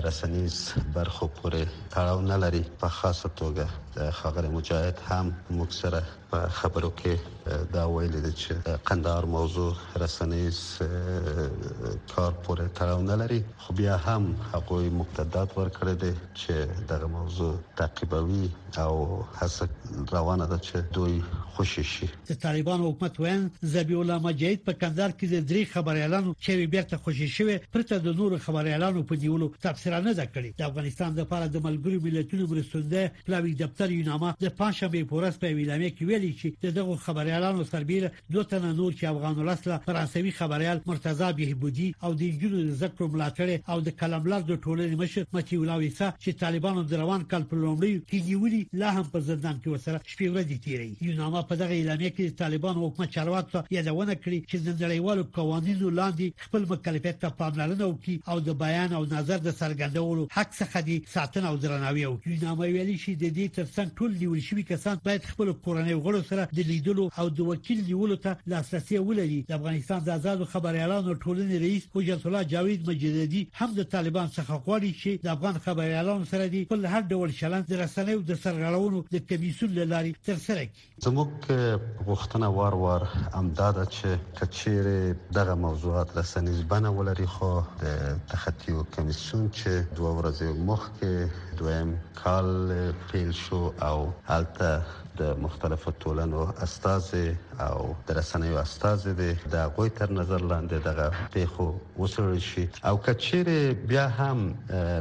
رسنیز 0.08 0.58
برخو 0.96 1.25
پورې 1.38 1.62
تړاو 1.96 2.19
نه 2.31 2.38
لري 2.44 2.63
په 2.84 2.88
خاصه 2.98 3.30
توګه 3.42 3.66
د 3.95 4.11
خبره 4.11 4.49
مجاهد 4.57 4.97
هم 5.07 5.33
موږ 5.57 5.71
سره 5.83 6.01
په 6.31 6.47
خبرو 6.57 6.89
کې 6.99 7.71
دا 7.73 7.83
ویل 7.93 8.13
دي 8.25 8.29
چې 8.41 8.75
قندهار 8.89 9.25
موضوع 9.33 9.71
رسنیز 10.03 10.59
کار 10.83 12.38
پورې 12.43 12.67
تړاو 12.77 13.01
نه 13.07 13.17
لري 13.21 13.39
خو 13.63 13.73
بیا 13.79 13.97
هم 14.03 14.29
هغه 14.53 14.93
مقتدات 14.99 15.55
ورکړي 15.57 15.95
دي 16.03 16.11
چې 16.11 16.85
دغه 16.91 17.09
موضوع 17.15 17.49
تعقیبوي 17.81 18.49
او 18.83 18.93
هڅه 19.41 20.13
روانه 20.17 20.47
ده 20.53 20.61
چې 20.69 20.93
دوی 20.99 21.17
خوشی 21.57 21.83
شي 21.95 22.09
د 22.31 22.39
طالبان 22.45 22.85
حکومت 22.88 23.19
وین 23.25 23.43
زبی 23.75 23.99
الله 24.03 24.25
مجید 24.27 24.63
په 24.69 24.79
کندهار 24.85 25.17
کې 25.17 25.25
د 25.27 25.45
درې 25.51 25.73
خبر 25.75 26.01
اعلان 26.03 26.31
چې 26.31 26.73
بیرته 26.77 27.03
خوشی 27.09 27.29
شوی 27.39 27.59
پرته 27.75 28.01
د 28.07 28.15
نورو 28.21 28.39
خبر 28.47 28.71
اعلان 28.75 29.03
په 29.11 29.21
دیولو 29.25 29.51
تفسیر 29.67 29.99
نه 29.99 30.13
ده 30.21 30.29
کړی 30.33 30.63
د 30.63 30.71
افغانستان 30.71 31.19
د 31.19 31.21
لپاره 31.25 31.45
د 31.57 31.67
ملګرو 31.67 32.07
ملتونو 32.07 32.49
مرستنده 32.55 33.27
پلاوی 33.27 33.53
دفتر 33.65 33.81
ستر 33.81 33.92
یونامه 33.92 34.30
د 34.42 34.50
پنځمه 34.57 35.04
پورس 35.12 35.38
په 35.42 35.54
ویلامه 35.60 35.89
کې 35.92 36.07
ویلي 36.07 36.28
چې 36.39 36.74
دغه 36.78 36.95
خبريالانو 37.04 37.63
سربیره 37.69 38.10
دوه 38.33 38.44
تنه 38.50 38.74
نور 38.80 38.92
چې 38.98 39.04
افغان 39.12 39.38
ولسله 39.39 39.78
فرانسوي 39.86 40.33
خبريال 40.39 40.81
مرتضی 40.89 41.30
بهبودي 41.39 41.88
او 42.06 42.12
د 42.19 42.36
جنو 42.44 42.60
زکر 42.81 43.06
ملاتړ 43.16 43.69
او 43.72 43.78
د 43.88 43.95
کلملار 44.01 44.44
د 44.50 44.60
ټولنې 44.66 45.00
مشر 45.04 45.25
متي 45.38 45.60
ولاویسا 45.62 46.10
چې 46.19 46.38
طالبانو 46.44 46.84
د 46.91 47.00
روان 47.03 47.25
کال 47.32 47.48
په 47.53 47.62
لومړی 47.63 48.03
کې 48.10 48.27
نیولې 48.27 48.84
لا 48.84 48.91
هم 48.98 49.08
په 49.15 49.25
زندان 49.32 49.58
کې 49.63 49.70
وسره 49.74 50.03
شپې 50.12 50.27
ورځې 50.29 50.62
تیري 50.65 51.10
یونامه 51.10 51.41
په 51.53 51.60
دغه 51.63 51.75
اعلامیه 51.79 52.13
کې 52.13 52.39
طالبان 52.44 52.79
حکومت 52.84 53.13
چارواکو 53.17 53.51
ته 53.55 53.75
یادونه 53.79 54.17
کړې 54.22 54.38
چې 54.50 54.58
د 54.65 54.70
نړیوالو 54.86 55.27
قوانینو 55.39 55.94
لاندې 56.01 56.46
خپل 56.46 56.62
مکلفیت 56.75 57.20
ته 57.25 57.36
پاملرنه 57.41 57.86
وکړي 57.88 58.15
او 58.29 58.38
د 58.51 58.62
بیان 58.63 58.96
او 58.98 59.03
نظر 59.17 59.44
د 59.50 59.58
څرګندولو 59.60 60.29
حق 60.38 60.55
څخه 60.62 60.79
دي 60.91 61.01
ساتنه 61.17 61.46
او 61.55 61.60
درناوی 61.65 62.05
او 62.12 62.15
یونامه 62.36 62.63
ویلي 62.77 62.98
شي 63.08 63.17
د 63.25 63.36
دې 63.36 63.58
تر 63.60 63.65
ترڅنګ 63.72 63.92
ټول 64.00 64.13
لیول 64.22 64.40
شوی 64.46 64.63
کسان 64.70 64.98
باید 65.04 65.25
خپل 65.34 65.51
کورنۍ 65.66 65.94
غړو 66.06 66.22
سره 66.30 66.46
د 66.60 66.68
لیدلو 66.70 67.04
او 67.24 67.25
د 67.40 67.50
وکیل 67.50 67.84
نیولو 67.90 68.18
ته 68.24 68.51
لاسرسي 68.54 68.98
ولري 69.10 69.38
د 69.51 69.54
افغانستان 69.58 70.01
د 70.08 70.13
آزادو 70.20 70.48
خبريالانو 70.54 71.16
ټولنې 71.25 71.62
رئیس 71.66 71.88
حجت 71.96 72.25
الله 72.28 72.42
جاوید 72.54 72.90
مجیدی 72.90 73.44
هم 73.60 73.70
د 73.78 73.88
طالبان 73.94 74.28
څخه 74.38 74.66
غواړي 74.66 74.92
چې 75.04 75.28
د 75.28 75.32
افغان 75.36 75.60
خبريالانو 75.68 76.25
سره 76.32 76.50
د 76.56 76.66
خپل 76.66 76.86
هر 76.96 77.01
ډول 77.16 77.36
چلند 77.42 77.66
د 77.74 77.82
رسنیو 77.84 78.22
د 78.32 78.42
سرغړونو 78.44 79.06
د 79.18 79.25
کمیسون 79.34 79.80
لاري 79.94 80.13
تر 80.32 80.42
سره 80.48 80.68
کړي 80.72 81.08
زموږ 81.08 82.10
پوښتنه 82.10 82.51
وار 82.60 82.75
وار 82.84 83.08
امداد 83.44 83.78
چې 83.84 84.42
کچېره 84.42 85.38
دغه 85.40 85.56
موضوعات 85.68 86.18
لسنیز 86.18 86.60
بنه 86.75 86.94
ولري 87.00 87.30
خو 87.38 87.54
د 87.86 87.96
تخطي 88.34 88.78
کمیسون 88.98 89.48
چې 89.62 90.01
دوه 90.01 90.13
ورځې 90.20 90.68
مخکې 90.72 91.50
دویم 91.62 92.00
کال 92.24 92.91
پیل 93.12 93.32
شو 93.32 93.74
او 93.86 94.13
هلته 94.30 94.82
د 95.20 95.24
مختلفو 95.41 95.91
ټولنو 96.03 96.46
استاذي 96.65 97.25
او 97.65 97.80
د 98.08 98.18
رسنیو 98.20 98.58
استاذي 98.62 99.34
د 99.56 99.68
غوي 99.75 99.89
تر 100.00 100.10
نظر 100.20 100.46
لاندې 100.51 100.84
دغه 100.86 101.27
پیښو 101.36 101.65
وسړل 102.03 102.39
شي 102.46 102.63
او 102.88 102.94
کچېره 103.08 103.75
بیا 103.91 104.06
هم 104.20 104.41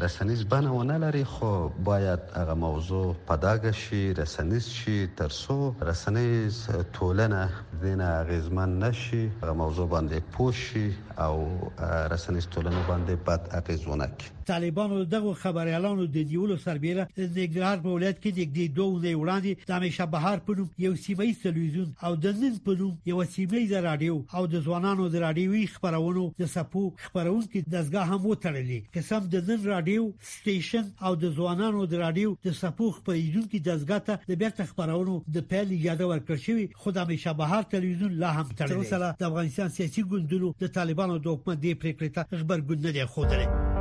رسنیز 0.04 0.42
بنه 0.54 0.72
ونه 0.78 0.96
لري 1.04 1.22
خو 1.34 1.52
باید 1.90 2.20
هغه 2.38 2.54
موضوع 2.66 3.06
پداګ 3.28 3.60
شي 3.84 4.02
رسنیز 4.22 4.68
شي 4.80 4.98
ترسو 5.22 5.58
رسنیز 5.90 6.58
ټولنه 6.98 7.40
دینه 7.86 8.10
غیزمن 8.32 8.76
نشي 8.84 9.22
هغه 9.42 9.52
موضوع 9.62 9.88
باندې 9.94 10.18
پوښي 10.38 10.86
او 11.26 12.12
رسنیز 12.14 12.48
ټولنه 12.58 12.82
باندې 12.92 13.14
بد 13.30 13.48
اغیزونه 13.62 14.10
کوي 14.18 14.38
طالبانو 14.50 15.04
دغه 15.04 15.32
خبريالانو 15.34 16.04
د 16.06 16.22
دیولو 16.30 16.56
سربېره 16.66 17.04
د 17.16 17.26
نګرهار 17.36 17.78
په 17.84 17.90
ولایت 17.96 18.16
کې 18.22 18.30
د 18.38 18.40
دې 18.56 18.66
دوه 18.78 19.02
نه 19.04 19.12
وړاندې 19.18 19.68
د 19.68 19.70
همیشه 19.78 20.06
بهار 20.14 20.40
په 20.48 20.56
نوم 20.58 20.70
یو 20.84 20.94
سیمه 21.02 21.26
تلویزیون 21.42 21.92
او 22.06 22.12
د 22.24 22.40
نن 22.40 22.56
په 22.64 22.76
نوم 22.80 22.96
یو 23.10 23.20
سیمه 23.36 23.62
د 23.72 23.84
رادیو 23.86 24.16
او 24.40 24.42
د 24.54 24.64
ځوانانو 24.66 25.08
د 25.14 25.24
رادیوي 25.26 25.62
خبرونو 25.74 26.24
د 26.42 26.50
سپو 26.54 26.84
خبرونکو 27.04 27.62
دزګه 27.74 28.02
هم 28.10 28.20
وتړلې 28.30 28.80
قسم 28.96 29.22
د 29.34 29.44
نن 29.50 29.64
رادیو 29.72 30.04
سټیشن 30.34 30.86
او 31.06 31.12
د 31.24 31.34
ځوانانو 31.40 31.86
د 31.92 32.04
رادیو 32.04 32.36
د 32.46 32.60
سپو 32.62 32.90
خبرونکو 33.00 33.62
دزګه 33.68 33.98
ته 34.08 34.30
د 34.30 34.40
بیرته 34.44 34.68
خبرونو 34.72 35.16
د 35.36 35.46
پیل 35.52 35.74
یاده 35.86 36.08
ورکړ 36.14 36.44
شوی 36.46 36.68
خود 36.84 37.02
همیشه 37.04 37.36
بهار 37.42 37.68
تلویزیون 37.76 38.18
لا 38.24 38.32
هم 38.38 38.46
تړلې 38.46 38.90
تر 38.90 38.98
اوسه 39.00 39.16
د 39.22 39.28
افغانستان 39.32 39.74
سیاسي 39.80 40.08
ګوندونو 40.14 40.54
د 40.64 40.74
طالبانو 40.80 41.18
د 41.28 41.38
حکومت 41.38 41.64
د 41.66 41.82
پریکړې 41.84 42.16
ته 42.16 42.42
خبرګون 42.42 42.78
نه 42.86 42.96
دی 42.98 43.04
خوده 43.16 43.78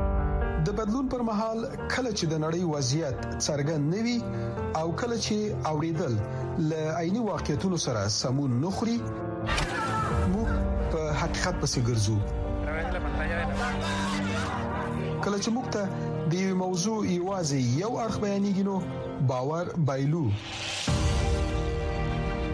د 0.68 0.72
بدلون 0.78 1.08
پر 1.12 1.22
مهال 1.28 1.60
کله 1.94 2.12
چې 2.20 2.26
د 2.32 2.40
نړۍ 2.44 2.64
وضعیت 2.72 3.18
څرګند 3.46 3.84
نوي 3.96 4.18
او 4.80 4.88
کله 5.02 5.16
چې 5.26 5.38
اوریدل 5.72 6.14
ل 6.72 6.74
عیني 7.02 7.22
واقعیتونو 7.30 7.78
سره 7.86 8.02
سمون 8.20 8.52
نخري 8.66 8.98
موږ 10.34 10.50
په 10.94 11.02
حقیقت 11.24 11.56
پسې 11.62 11.80
ګرځو 11.88 12.16
کله 15.24 15.38
چې 15.44 15.50
موږ 15.56 15.68
ته 15.76 15.84
د 16.32 16.40
یو 16.44 16.56
موضوع 16.68 17.00
ایوازي 17.14 17.62
یو 17.84 17.92
اخ 18.08 18.14
بیانېږي 18.24 18.64
نو 18.70 18.76
باور 19.34 19.74
بایلو 19.92 20.26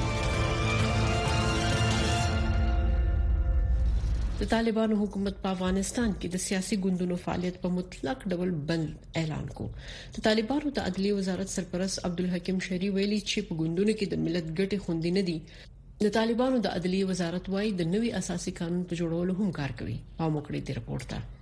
د 4.41 4.49
طالبانو 4.53 4.99
حکومت 5.03 5.39
په 5.45 5.53
افغانستان 5.57 6.13
کې 6.21 6.31
د 6.35 6.43
سیاسي 6.47 6.77
ګوندونو 6.87 7.17
فعالیت 7.25 7.57
په 7.63 7.71
مطلق 7.77 8.27
ډول 8.35 8.53
بند 8.71 9.19
اعلان 9.23 9.47
کړ 9.61 9.95
د 10.17 10.27
طالبانو 10.29 10.73
د 10.79 10.89
عدلي 10.91 11.13
وزارت 11.21 11.53
سرپرست 11.57 12.01
عبدالحکیم 12.11 12.59
شری 12.69 12.91
ویلي 12.99 13.21
چې 13.31 13.49
په 13.51 13.61
ګوندونو 13.63 13.95
کې 13.99 14.13
د 14.15 14.25
ملت 14.27 14.51
ګټه 14.61 14.85
خوندې 14.87 15.17
نه 15.19 15.23
دي 15.31 16.05
د 16.09 16.17
طالبانو 16.19 16.61
د 16.69 16.77
عدلي 16.81 17.01
وزارت 17.13 17.49
وایي 17.57 17.73
د 17.81 17.89
نوي 17.95 18.13
اساسي 18.21 18.55
قانون 18.61 18.85
په 18.93 19.01
جوړولو 19.03 19.39
هم 19.41 19.57
کار 19.61 19.75
کوي 19.81 19.99
او 20.23 20.29
مکړې 20.37 20.61
دی 20.69 20.79
رپورت 20.81 21.09
ته 21.15 21.34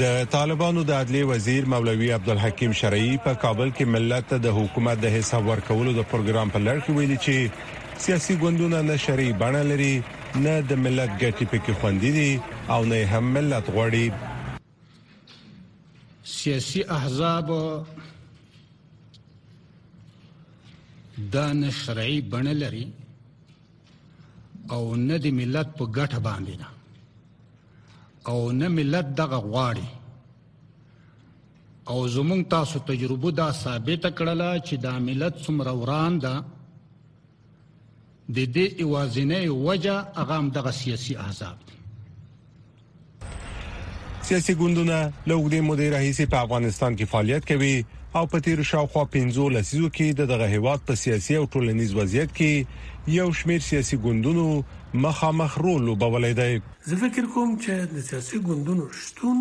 د 0.00 0.26
طالبانو 0.32 0.82
د 0.88 1.00
عدلی 1.02 1.22
وزیر 1.30 1.62
مولوی 1.70 2.06
عبدالحکیم 2.12 2.70
شرعي 2.80 3.16
په 3.24 3.34
کابل 3.42 3.72
کې 3.76 3.90
ملت 3.94 4.24
ته 4.32 4.38
د 4.44 4.46
حکومت 4.58 4.96
د 5.02 5.06
حساب 5.14 5.42
ورکولو 5.48 5.90
د 5.98 6.00
پروګرام 6.12 6.48
په 6.54 6.60
لړ 6.66 6.78
کې 6.84 6.92
ویلي 6.98 7.18
چې 7.24 7.34
سیاسي 8.06 8.34
ګوندونه 8.44 8.78
نه 8.88 8.96
شرعي 9.04 9.32
بڼه 9.44 9.60
لري 9.72 9.90
نه 10.46 10.54
د 10.70 10.72
ملت 10.86 11.10
ګټې 11.16 11.44
پکې 11.52 11.72
خوندې 11.82 12.10
دي 12.16 12.32
او 12.76 12.80
نه 12.88 12.96
هم 13.12 13.24
ملت 13.36 13.64
غوړي 13.76 14.06
سیاسي 16.38 16.80
احزاب 16.98 17.46
دا 21.36 21.46
نه 21.62 21.70
شرعي 21.84 22.18
بڼه 22.36 22.54
لري 22.66 22.86
او 24.70 24.82
نه 25.08 25.16
د 25.18 25.26
ملت 25.26 25.26
په 25.80 25.84
ګټه 25.86 26.22
باندې 26.28 26.64
نه 26.64 26.70
او 28.26 28.52
نه 28.52 28.68
ملت 28.68 29.04
دغه 29.14 29.36
غواړي 29.36 29.86
او 31.88 32.08
زمونږ 32.08 32.46
تاسو 32.50 32.78
تجربه 32.78 33.30
دا 33.30 33.50
ثابت 33.52 34.02
کړله 34.18 34.50
چې 34.66 34.74
دا 34.84 34.94
ملت 35.06 35.34
څومره 35.44 35.70
وران 35.80 36.12
ده 36.24 36.34
د 38.36 38.46
دې 38.54 38.66
اوازنې 38.82 39.40
وجه 39.66 39.96
هغه 40.18 40.34
هم 40.40 40.46
دغه 40.56 40.70
سیاسي 40.80 41.14
احزاب 41.24 41.56
دي 41.66 41.74
سیاسي 44.28 44.52
ګوندونه 44.60 44.98
له 45.28 45.34
وګړي 45.38 45.60
مدیر 45.68 45.90
رئیس 45.98 46.18
په 46.32 46.36
افغانستان 46.44 46.92
کې 46.98 47.04
فعالیت 47.12 47.42
کوي 47.50 47.74
او 48.18 48.26
په 48.32 48.38
تیر 48.44 48.60
شاوخوا 48.68 49.02
15 49.12 49.44
لسیزو 49.52 49.88
کې 49.98 50.16
د 50.16 50.26
دغه 50.32 50.48
هیواد 50.56 50.82
په 50.88 50.96
سیاسي 51.02 51.36
او 51.38 51.44
ټولنیز 51.54 51.94
وضعیت 51.98 52.34
کې 52.38 53.14
یو 53.14 53.28
شمیر 53.38 53.62
سیاسي 53.66 53.96
ګوندونو 54.02 54.42
مخامخ 55.04 55.54
رول 55.66 55.86
لوبولای 55.90 56.34
دی 56.40 56.48
زه 56.90 56.98
فکر 57.04 57.30
کوم 57.36 57.54
چې 57.62 57.94
د 57.96 58.04
سیاسي 58.10 58.40
ګوندونو 58.48 58.88
شتون 59.04 59.40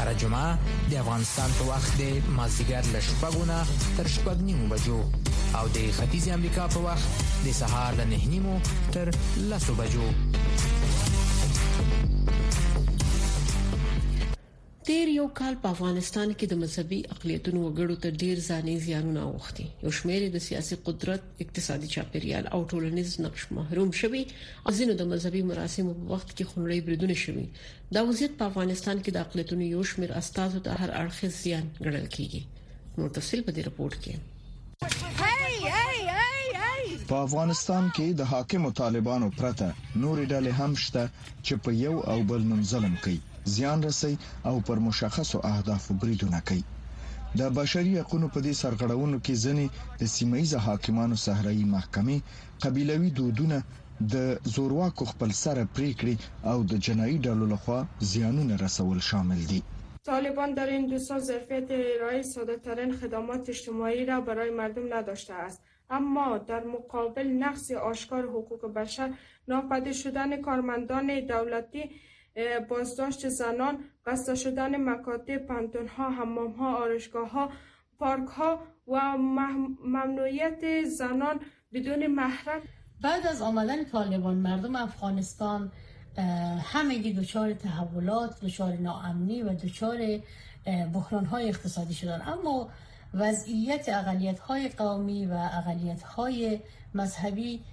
هر 0.00 0.14
جمعه 0.16 0.50
د 0.90 0.92
افغانستان 1.04 1.50
په 1.58 1.62
وخت 1.70 1.90
د 2.02 2.04
مازیګر 2.38 2.84
له 2.94 3.00
شپږو 3.08 3.42
نه 3.50 3.58
تر 3.96 4.06
شپږ 4.16 4.36
نیمو 4.48 4.66
بجو 4.72 4.98
او 5.58 5.64
د 5.76 5.78
ختیځ 5.96 6.24
امریکا 6.36 6.64
په 6.74 6.78
وخت 6.86 7.08
د 7.46 7.48
سهار 7.60 7.90
له 7.98 8.04
نه 8.12 8.18
نیمو 8.32 8.54
تر 8.94 9.06
لسو 9.50 9.72
بجو 9.80 10.06
تیر 14.88 15.08
یو 15.12 15.26
کال 15.38 15.54
په 15.62 15.68
افغانستان 15.74 16.28
کې 16.38 16.46
د 16.50 16.54
مذهبي 16.60 16.98
اقلیتونو 17.14 17.58
وګړو 17.64 17.96
ته 18.04 18.08
ډیر 18.22 18.36
ځاني 18.48 18.74
زیانونه 18.86 19.22
اوختي 19.32 19.66
یو 19.86 19.90
شمېر 19.98 20.20
د 20.36 20.38
سیاسي 20.48 20.76
قدرت 20.86 21.22
اقتصادي 21.46 21.88
چاپیریال 21.96 22.44
او 22.58 22.60
ټولنیز 22.70 23.10
نقش 23.26 23.42
محروم 23.58 23.90
شوي 24.00 24.22
او 24.64 24.70
ځینو 24.78 24.94
د 25.02 25.12
مذهبي 25.12 25.42
مراسمو 25.50 25.92
په 25.98 26.04
وخت 26.14 26.28
کې 26.36 26.44
خنړی 26.52 26.78
بریدونه 26.88 27.16
شوي 27.24 27.44
دا 27.94 28.00
وضعیت 28.10 28.32
په 28.38 28.44
افغانستان 28.50 28.96
کې 29.04 29.10
د 29.16 29.18
اقلیتونو 29.26 29.62
یو 29.76 29.82
شمېر 29.92 30.10
استادو 30.20 30.58
ته 30.68 30.78
هر 30.82 30.90
اړخیز 31.02 31.32
زیان 31.44 31.64
ګڼل 31.84 32.06
کیږي 32.18 32.42
نو 32.98 33.04
تفصیل 33.18 33.40
په 33.48 33.52
دې 33.56 33.62
رپورت 33.68 33.96
کې 34.02 34.14
په 37.10 37.14
افغانستان 37.26 37.84
کې 37.96 38.06
د 38.22 38.22
حاکمو 38.36 38.68
طالبانو 38.84 39.28
پرته 39.40 39.66
نورې 40.02 40.24
ډلې 40.32 40.52
هم 40.60 40.72
شته 40.84 41.04
چې 41.46 41.54
په 41.66 41.70
یو 41.86 41.96
او 42.14 42.18
بل 42.32 42.40
نوم 42.52 42.62
ظلم 42.74 42.94
کوي 43.06 43.20
زیان 43.54 43.78
رسي 43.82 44.18
او 44.44 44.60
پر 44.66 44.78
مشخصو 44.86 45.38
اهدافو 45.52 45.94
بریدونه 46.00 46.40
کوي 46.48 46.62
د 47.38 47.50
بشري 47.58 47.92
حقوقو 47.98 48.28
په 48.34 48.40
دې 48.46 48.52
سرغړونو 48.62 49.18
کې 49.24 49.40
ځنې 49.44 49.66
د 50.00 50.10
سیمایي 50.14 50.48
حاکمانو 50.66 51.18
صحرایي 51.26 51.64
محکمې 51.74 52.18
قبيلوي 52.64 53.10
دودونه 53.18 53.58
د 54.14 54.52
زورواکو 54.54 55.04
خپل 55.12 55.34
سره 55.42 55.66
پریکړي 55.78 56.14
او 56.50 56.56
د 56.72 56.82
جنایي 56.88 57.18
ډلو 57.26 57.48
لخوا 57.54 57.78
زیانونه 58.12 58.58
رسول 58.64 59.00
شامل 59.10 59.40
دي 59.52 59.60
طالبان 60.10 60.54
در 60.58 60.68
این 60.76 60.84
دو 60.94 61.00
سال 61.06 61.24
ظرفیت 61.30 61.72
ارائه 61.78 62.20
ساده 62.34 62.56
ترین 62.68 62.94
خدمات 63.02 63.50
اجتماعی 63.54 64.06
را 64.12 64.20
برای 64.30 64.50
مردم 64.62 64.92
نداشته 64.94 65.34
است 65.46 65.62
اما 66.00 66.28
در 66.50 66.64
مقابل 66.74 67.34
نقص 67.46 67.70
آشکار 67.92 68.24
حقوق 68.36 68.70
بشر 68.78 69.14
ناپدید 69.54 69.92
شدن 70.04 70.42
کارمندان 70.46 71.10
دولتی 71.34 71.84
بازداشت 72.68 73.28
زنان، 73.28 73.78
بسته 74.06 74.34
شدن 74.34 74.76
مکاتب، 74.84 75.52
آرشگاه 75.52 75.96
ها، 75.98 76.82
آرشگاهها، 76.82 77.48
پارکها 77.98 78.60
و 78.86 79.00
ممنوعیت 79.84 80.82
زنان 80.84 81.40
بدون 81.72 82.06
محرم 82.06 82.60
بعد 83.00 83.26
از 83.26 83.42
آمدن 83.42 83.84
طالبان 83.84 84.34
مردم 84.34 84.76
افغانستان 84.76 85.72
گی 87.02 87.12
دچار 87.12 87.52
تحولات، 87.54 88.40
دچار 88.40 88.72
ناامنی 88.72 89.42
و 89.42 89.54
دچار 89.54 89.98
بحران 90.94 91.24
های 91.24 91.48
اقتصادی 91.48 91.94
شدن 91.94 92.22
اما 92.22 92.68
وضعیت 93.14 93.88
اقلیت 93.88 94.38
های 94.38 94.68
قومی 94.68 95.26
و 95.26 95.32
اقلیت 95.32 96.02
های 96.02 96.60
مذهبی 96.94 97.64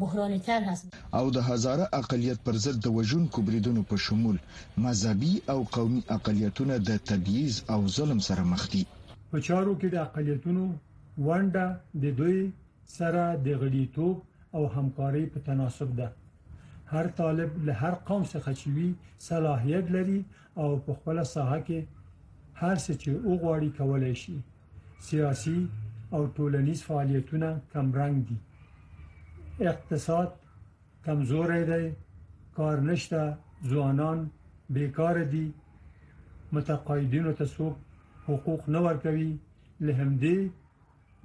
بحرانی 0.00 0.38
تر 0.38 0.62
هست 0.62 0.86
او 1.12 1.30
د 1.30 1.36
هزاره 1.36 1.88
اقلیت 1.92 2.38
پر 2.44 2.52
ضد 2.64 2.80
د 2.84 2.94
وژونکو 2.96 3.42
بریدونو 3.42 3.82
په 3.92 3.96
شمول 4.06 4.38
مذهبي 4.78 5.34
او 5.54 5.64
قومي 5.76 6.02
اقلیتونه 6.16 6.78
د 6.88 7.02
تبعیض 7.10 7.54
او 7.76 7.80
ظلم 7.96 8.18
سره 8.28 8.42
مخ 8.52 8.62
دي 8.74 8.82
په 9.30 9.38
چارو 9.46 9.72
کې 9.80 9.88
د 9.94 10.00
اقلیتونو 10.06 10.66
ونډه 11.26 12.04
د 12.04 12.14
دوی 12.20 12.38
سره 12.98 13.24
د 13.46 13.58
غړیتوب 13.62 14.16
او 14.60 14.62
همکاري 14.76 15.24
په 15.34 15.38
تناسب 15.48 15.88
ده 16.02 16.08
هر 16.92 17.06
طالب 17.20 17.50
له 17.66 17.72
هر 17.82 17.94
قوم 18.08 18.22
څخه 18.32 18.50
چوي 18.62 18.88
صلاحيت 19.30 19.86
لري 19.96 20.20
او 20.62 20.68
په 20.86 20.90
خپل 21.00 21.16
ساحه 21.34 21.58
کې 21.66 21.80
هر 22.62 22.76
څه 22.84 22.92
چې 23.02 23.10
وګړي 23.28 23.70
کولای 23.82 24.14
شي 24.22 24.36
سیاسي 25.10 25.60
او 26.16 26.20
ټولنیز 26.38 26.80
فعالیتونه 26.88 27.48
کمرنګ 27.74 28.18
دي 28.30 28.38
اقتصاد 29.68 30.26
کمزور 31.04 31.50
دی 31.70 31.88
کار 32.56 32.76
نشته 32.90 33.22
ځوانان 33.70 34.18
بیکار 34.76 35.16
دي 35.34 35.44
متقاعدینو 36.56 37.32
ته 37.40 37.44
څوک 37.56 37.74
حقوق 38.28 38.62
نه 38.76 38.80
ورکوي 38.86 39.28
له 39.88 39.92
همدې 40.00 40.38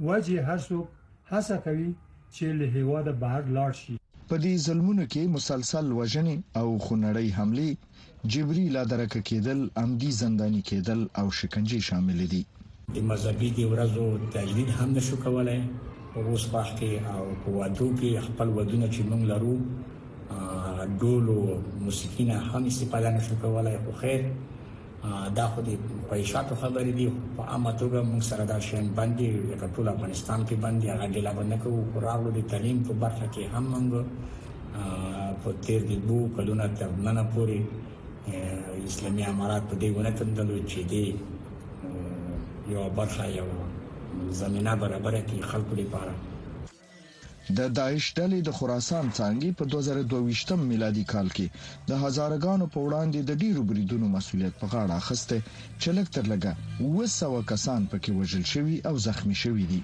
وجه 0.09 0.37
هر 0.49 0.59
څوک 0.67 0.87
هڅه 1.31 1.55
کوي 1.67 1.89
چې 2.35 2.45
له 2.59 2.65
هیواده 2.75 3.13
بهر 3.23 3.43
لاړ 3.55 3.71
شي 3.81 3.95
په 4.27 4.35
دې 4.43 4.53
ظلمونو 4.67 5.03
کې 5.11 5.31
مسلسل 5.39 5.87
وژنې 5.99 6.35
او 6.59 6.67
خونړۍ 6.83 7.27
حمله 7.37 7.67
جبري 8.35 8.65
لا 8.77 8.83
درک 8.93 9.13
کېدل 9.29 9.59
عمدي 9.83 10.11
زنداني 10.21 10.61
کېدل 10.71 11.01
او 11.23 11.35
شکنجه 11.41 11.79
شامل 11.91 12.19
دي 12.35 12.41
د 12.93 12.97
مذهبي 13.11 13.49
دی 13.59 13.63
ورځو 13.75 14.05
تجدید 14.37 14.69
هم 14.79 14.89
نشو 14.97 15.15
کولای 15.27 15.61
روس 16.25 16.45
باغ 16.51 16.67
کې 16.79 16.99
او 17.13 17.23
په 17.45 17.51
وادو 17.57 17.87
کې 17.99 18.09
خپل 18.27 18.47
ودونه 18.57 18.87
چې 18.93 19.01
موږ 19.09 19.21
لرو 19.31 19.55
ډول 21.01 21.25
او 21.35 21.41
موسیقي 21.85 22.23
نه 22.29 22.37
هم 22.51 22.61
استفاده 22.71 23.09
نشو 23.15 23.35
کولای 23.41 23.77
خو 23.85 23.91
خیر 24.01 24.21
دا 25.37 25.45
خو 25.51 25.61
د 25.61 25.69
پېښاتو 26.09 26.53
خبرې 26.61 26.91
دي 26.99 27.07
په 27.35 27.41
عامه 27.51 27.71
توګه 27.79 27.99
موږ 28.01 28.21
سره 28.29 28.43
دا 28.51 28.59
شین 28.69 28.85
باندې 28.95 29.27
لکه 29.53 29.67
ټول 29.75 29.87
افغانستان 29.93 30.39
کې 30.47 30.55
باندې 30.63 30.85
هغه 30.93 31.07
ډله 31.15 31.31
باندې 31.37 31.57
کوو 31.63 31.99
راغلو 32.07 32.31
د 32.39 32.49
تعلیم 32.53 32.83
په 32.87 32.93
برخه 33.05 33.25
کې 33.33 33.43
هم 33.53 33.63
موږ 33.73 34.05
په 35.41 35.47
تیر 35.67 35.81
دي 35.91 35.97
بو 36.07 36.19
کلونه 36.39 36.67
تر 36.81 36.89
نن 37.07 37.17
پورې 37.33 37.59
اسلامي 38.89 39.23
امارات 39.33 39.63
په 39.69 39.75
دې 39.79 39.89
ونه 39.95 40.09
تندلو 40.09 40.63
چې 40.69 40.79
دی 40.89 41.15
یو 42.75 42.85
برخه 42.95 43.25
یو 43.39 43.45
زمينه 44.41 44.73
برابره 44.81 45.21
کړي 45.27 45.39
خلکو 45.51 45.73
لپاره 45.81 46.13
د 47.57 47.59
داعش 47.79 48.05
ډلې 48.19 48.39
د 48.43 48.49
خراسان 48.59 49.05
څنګه 49.19 49.47
په 49.59 49.63
2022 49.73 50.57
میلادي 50.71 51.03
کال 51.13 51.27
کې 51.37 51.45
د 51.89 51.91
هزارګانو 52.03 52.65
په 52.73 52.79
وړاندې 52.85 53.19
د 53.29 53.31
ډیرو 53.43 53.61
بریدونو 53.69 54.07
مسولیت 54.15 54.53
په 54.61 54.67
غاړه 54.73 54.93
اخیسته 55.01 55.37
چې 55.81 55.87
لږ 55.97 56.07
تر 56.15 56.23
لږه 56.31 56.51
200 56.79 57.51
کسان 57.51 57.81
پکې 57.91 58.15
وژل 58.19 58.45
شوي 58.53 58.77
او 58.89 58.95
زخمی 59.07 59.37
شوي 59.43 59.65
دي 59.71 59.81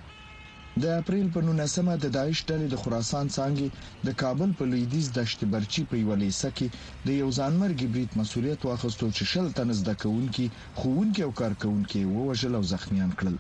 د 0.84 0.86
اپریل 1.02 1.28
په 1.36 1.40
19مه 1.50 1.94
د 2.04 2.06
داعش 2.18 2.40
ډلې 2.50 2.68
د 2.70 2.76
خراسان 2.84 3.26
څنګه 3.38 3.66
د 4.08 4.10
کابل 4.22 4.50
په 4.58 4.64
لویدیز 4.72 5.08
دشت 5.20 5.40
برچی 5.54 5.82
په 5.90 5.96
یو 6.04 6.16
لیسه 6.24 6.50
کې 6.58 6.68
د 7.08 7.10
یو 7.22 7.30
ځانمرګي 7.40 7.88
بریټ 7.94 8.12
مسولیت 8.22 8.60
واخیستو 8.66 9.08
چې 9.18 9.24
شل 9.32 9.48
تنز 9.58 9.78
د 9.90 9.92
کونکو 10.04 10.46
خونکو 10.82 11.22
او 11.26 11.32
کارکونکو 11.42 12.00
ووژل 12.16 12.54
او 12.60 12.64
زخمیان 12.74 13.12
کړل 13.20 13.36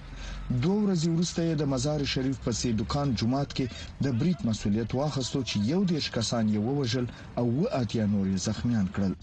دوه 0.63 0.77
ورځې 0.85 1.07
وروسته 1.09 1.39
د 1.61 1.63
مزار 1.73 2.01
شریف 2.13 2.37
په 2.45 2.51
سي 2.59 2.69
دکان 2.81 3.07
جمعات 3.19 3.51
کې 3.57 3.65
د 4.05 4.07
بریټ 4.19 4.39
مسولیت 4.49 4.89
واخستو 4.93 5.39
چې 5.49 5.55
یو 5.71 5.81
دیش 5.91 6.05
کسان 6.17 6.43
یې 6.53 6.59
ووجل 6.67 7.05
او 7.39 7.45
و 7.59 7.61
اتیا 7.81 8.05
نور 8.13 8.25
زخمیان 8.47 8.87
کړل 8.95 9.13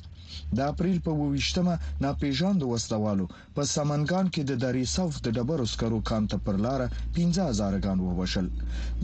د 0.57 0.59
اپریل 0.73 0.99
په 1.07 1.11
28مه 1.21 1.75
ناپېژاند 2.05 2.61
وسلوالو 2.73 3.27
په 3.57 3.63
سمنګان 3.77 4.27
کې 4.35 4.43
د 4.45 4.53
داري 4.63 4.85
صف 4.97 5.13
د 5.23 5.29
ډبرو 5.37 5.67
سکرو 5.73 6.01
کان 6.11 6.23
ته 6.31 6.37
پر 6.45 6.57
لار 6.67 6.81
15000 7.19 7.79
غان 7.85 7.99
ووشل 8.03 8.47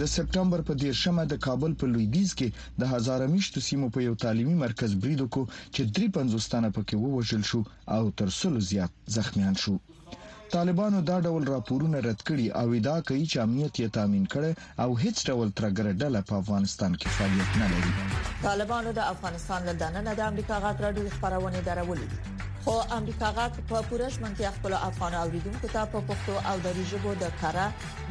د 0.00 0.02
سپټمبر 0.14 0.61
په 0.68 0.74
10مه 0.85 1.22
د 1.29 1.35
کابل 1.46 1.72
په 1.81 1.85
لویدیز 1.94 2.31
کې 2.38 2.48
د 2.81 2.83
هزاره 2.92 3.26
میشتو 3.35 3.61
سیمو 3.68 3.87
په 3.94 4.00
یو 4.09 4.14
تعلیمي 4.24 4.57
مرکز 4.64 4.90
بریدو 5.02 5.26
کو 5.35 5.42
چې 5.74 5.83
350 6.00 6.50
تنه 6.55 6.68
پکې 6.76 6.94
ووشل 7.05 7.42
شو 7.50 7.61
او 7.96 8.02
تر 8.18 8.29
سلو 8.40 8.61
زیات 8.70 8.92
زخمیان 9.16 9.55
شو 9.64 9.76
طالبانو 10.54 11.00
دا 11.09 11.14
ډول 11.26 11.44
راپورونه 11.52 11.98
رد 12.06 12.20
کړي 12.28 12.46
او 12.61 12.66
ادعا 12.78 12.98
کوي 13.09 13.24
چې 13.30 13.37
امنیت 13.44 13.74
یې 13.80 13.92
تضمین 13.96 14.26
کړي 14.35 14.52
او 14.85 14.88
هیڅ 15.02 15.16
ډول 15.28 15.48
ترګر 15.61 15.87
ډله 16.02 16.20
په 16.28 16.35
افغانستان 16.42 16.94
کې 17.00 17.14
فعالیت 17.16 17.56
نه 17.62 17.68
لري 17.72 17.92
طالبانو 18.44 18.92
د 18.98 19.09
افغانستان 19.14 19.66
له 19.70 19.74
دننه 19.80 20.14
د 20.20 20.28
امریکا 20.32 20.59
غاټ 20.64 20.85
راډیو 20.87 21.14
خبرونه 21.16 21.62
درولې 21.70 22.37
خو 22.64 22.76
امریکا 22.98 23.32
غاټ 23.38 23.59
په 23.72 23.82
پوره 23.88 24.11
شمنتیا 24.18 24.52
خپل 24.61 24.76
افغان 24.90 25.18
اوریدونکو 25.24 25.72
ته 25.74 25.85
په 25.96 26.06
پښتو 26.12 26.38
او 26.52 26.54
دری 26.68 26.87
ژبه 26.94 27.16
د 27.26 27.35
کارا 27.42 27.66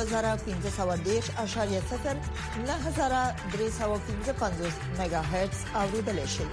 میگا 5.00 5.21
هرتز 5.21 5.58
اوریدل 5.76 6.26
شي 6.26 6.48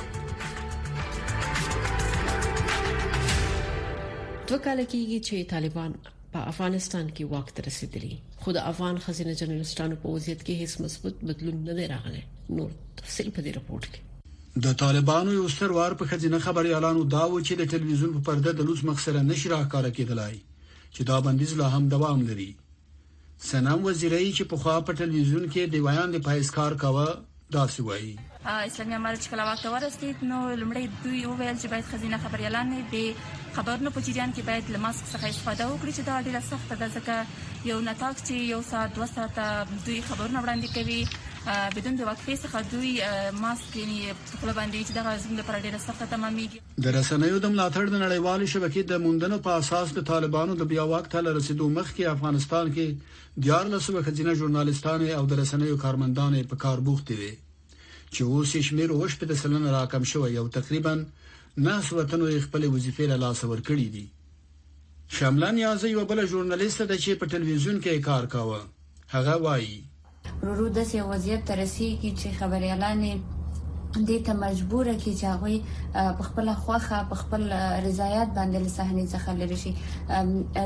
دوه 4.51 4.59
کال 4.67 4.81
کېږي 4.93 5.19
چې 5.27 5.47
طالبان 5.51 5.93
په 6.33 6.41
افغانستان 6.53 7.11
کې 7.17 7.25
واک 7.33 7.51
ته 7.59 7.65
رسیدلی 7.67 8.15
خو 8.45 8.55
د 8.57 8.65
افغان 8.71 8.97
خزینه 9.05 9.35
جنرالستانو 9.41 9.99
په 10.05 10.15
وضعیت 10.15 10.41
کې 10.41 10.57
هیڅ 10.63 10.73
مثبت 10.87 11.21
بدلون 11.29 11.61
نه 11.69 11.77
دی 11.81 11.87
راغلی 11.93 12.23
نو 12.57 12.65
تفصیل 13.01 13.29
په 13.37 13.45
دې 13.47 13.53
رپورت 13.59 13.87
کې 13.93 14.65
د 14.65 14.75
طالبانو 14.83 15.37
یو 15.37 15.45
ستر 15.55 15.77
وار 15.79 15.97
په 16.01 16.11
خزینه 16.15 16.41
خبري 16.49 16.75
اعلان 16.79 16.99
دا 17.15 17.23
و 17.29 17.39
چې 17.47 17.61
د 17.63 17.71
ټلویزیون 17.75 18.19
په 18.19 18.25
پرده 18.31 18.55
د 18.63 18.69
لوس 18.73 18.85
مخسره 18.91 19.23
نشي 19.31 19.55
راکاره 19.55 19.95
کېدلای 20.01 20.41
چې 20.65 21.11
دا 21.13 21.21
بندیز 21.29 21.55
لا 21.63 21.71
هم 21.77 21.83
دوام 21.97 22.27
لري 22.33 22.49
سنام 23.53 23.87
وزیرای 23.91 24.33
چې 24.33 24.53
په 24.55 24.65
خوا 24.67 24.77
په 24.91 24.99
ټلویزیون 25.03 25.47
کې 25.53 25.73
دیوایان 25.77 26.17
د 26.19 26.27
پایسکار 26.31 26.79
کاوه 26.85 27.09
داسې 27.09 27.91
وایي 27.91 28.15
اسلامي 28.45 28.95
امارت 28.99 29.21
چې 29.23 29.31
کله 29.33 29.45
واک 29.47 29.61
ته 29.63 29.73
ورسېد 29.73 30.23
نو 30.29 30.39
لمړی 30.61 30.87
دوی 31.03 31.19
وویل 31.27 31.57
چې 31.63 31.69
باید 31.73 31.89
خزینه 31.91 32.19
خبري 32.23 32.47
اعلان 32.47 32.71
د 32.95 33.03
خبرونو 33.59 33.91
په 33.99 34.03
جریان 34.07 34.33
کې 34.33 34.47
باید 34.49 34.73
له 34.77 34.81
ماسک 34.85 35.05
څخه 35.13 35.29
استفاده 35.35 35.69
وکړي 35.69 35.93
چې 35.99 36.09
دا 36.09 36.17
ډیره 36.27 36.41
سخته 36.47 36.79
ده 36.81 36.89
ځکه 36.95 37.69
یو 37.71 37.77
نتاک 37.89 38.17
چې 38.23 38.49
یو 38.55 38.59
ساعت 38.71 38.97
دوه 38.97 39.09
ساعت 39.13 39.39
دوی 39.89 39.99
خبرونه 40.09 40.43
وړاندې 40.45 40.79
کوي 40.79 40.99
بدون 41.77 42.01
د 42.01 42.09
وقفې 42.09 42.41
څخه 42.47 42.73
دوی 42.73 43.45
ماسک 43.45 43.79
یعنی 43.83 44.01
خپل 44.25 44.51
باندې 44.59 44.91
چې 44.91 44.99
دغه 44.99 45.15
زموږ 45.27 45.39
لپاره 45.43 45.63
ډیره 45.67 45.81
سخته 45.87 46.11
تمامېږي 46.17 46.85
د 46.89 46.97
رسنیو 46.99 47.41
د 47.47 47.55
ملاتړ 47.55 47.95
د 47.95 48.05
نړیوال 48.07 48.47
شبکې 48.57 48.91
د 48.95 49.03
موندنو 49.07 49.41
په 49.47 49.63
اساس 49.63 49.95
د 50.01 50.09
طالبانو 50.11 50.59
د 50.65 50.71
بیا 50.75 50.89
وخت 50.97 51.17
له 51.21 51.37
رسیدو 51.39 51.71
مخکې 51.79 52.17
افغانستان 52.19 52.75
کې 52.75 53.41
دیار 53.47 53.73
لسو 53.79 54.05
خزینه 54.11 54.37
ژورنالستان 54.45 55.09
او 55.21 55.23
د 55.35 55.43
رسنیو 55.45 55.81
کارمندان 55.87 56.39
په 56.57 56.63
کار 56.69 56.87
بوخت 56.91 57.17
دي 57.25 57.33
چې 58.15 58.21
اوس 58.33 58.51
شمیر 58.69 58.91
اوش 58.97 59.13
په 59.19 59.27
تسلن 59.33 59.65
راکم 59.75 60.03
شو 60.11 60.23
یو 60.39 60.49
تقریبا 60.57 60.95
ناس 61.69 61.87
وطنو 61.99 62.27
خپل 62.47 62.63
وظیفې 62.75 63.07
له 63.13 63.17
لاس 63.25 63.41
ور 63.51 63.61
کړې 63.69 63.89
دي 63.95 64.07
شاملان 65.19 65.57
یازه 65.67 65.87
یو 65.97 66.03
بل 66.11 66.19
ژورنالیست 66.33 66.81
د 66.87 66.93
چې 67.03 67.11
په 67.23 67.35
ټلویزیون 67.35 67.77
کې 67.83 68.05
کار 68.09 68.25
کاوه 68.35 68.61
هغه 69.15 69.35
وایي 69.47 69.79
ورو 70.43 70.67
د 70.81 70.89
سي 70.91 71.01
وضعیت 71.13 71.43
ترسي 71.53 71.89
کې 72.01 72.11
چې 72.21 72.37
خبري 72.41 72.69
اعلان 72.75 73.01
دې 74.09 74.19
ته 74.27 74.33
مجبور 74.45 74.87
کی 75.05 75.13
چې 75.21 75.25
هغه 75.25 76.19
په 76.19 76.23
خپل 76.29 76.47
خوخه 76.63 76.99
په 77.11 77.15
خپل 77.23 77.43
رضایت 77.87 78.29
باندې 78.37 78.59
له 78.65 78.71
صحنې 78.79 79.05
څخه 79.15 79.31
لری 79.41 79.57
شي 79.65 79.73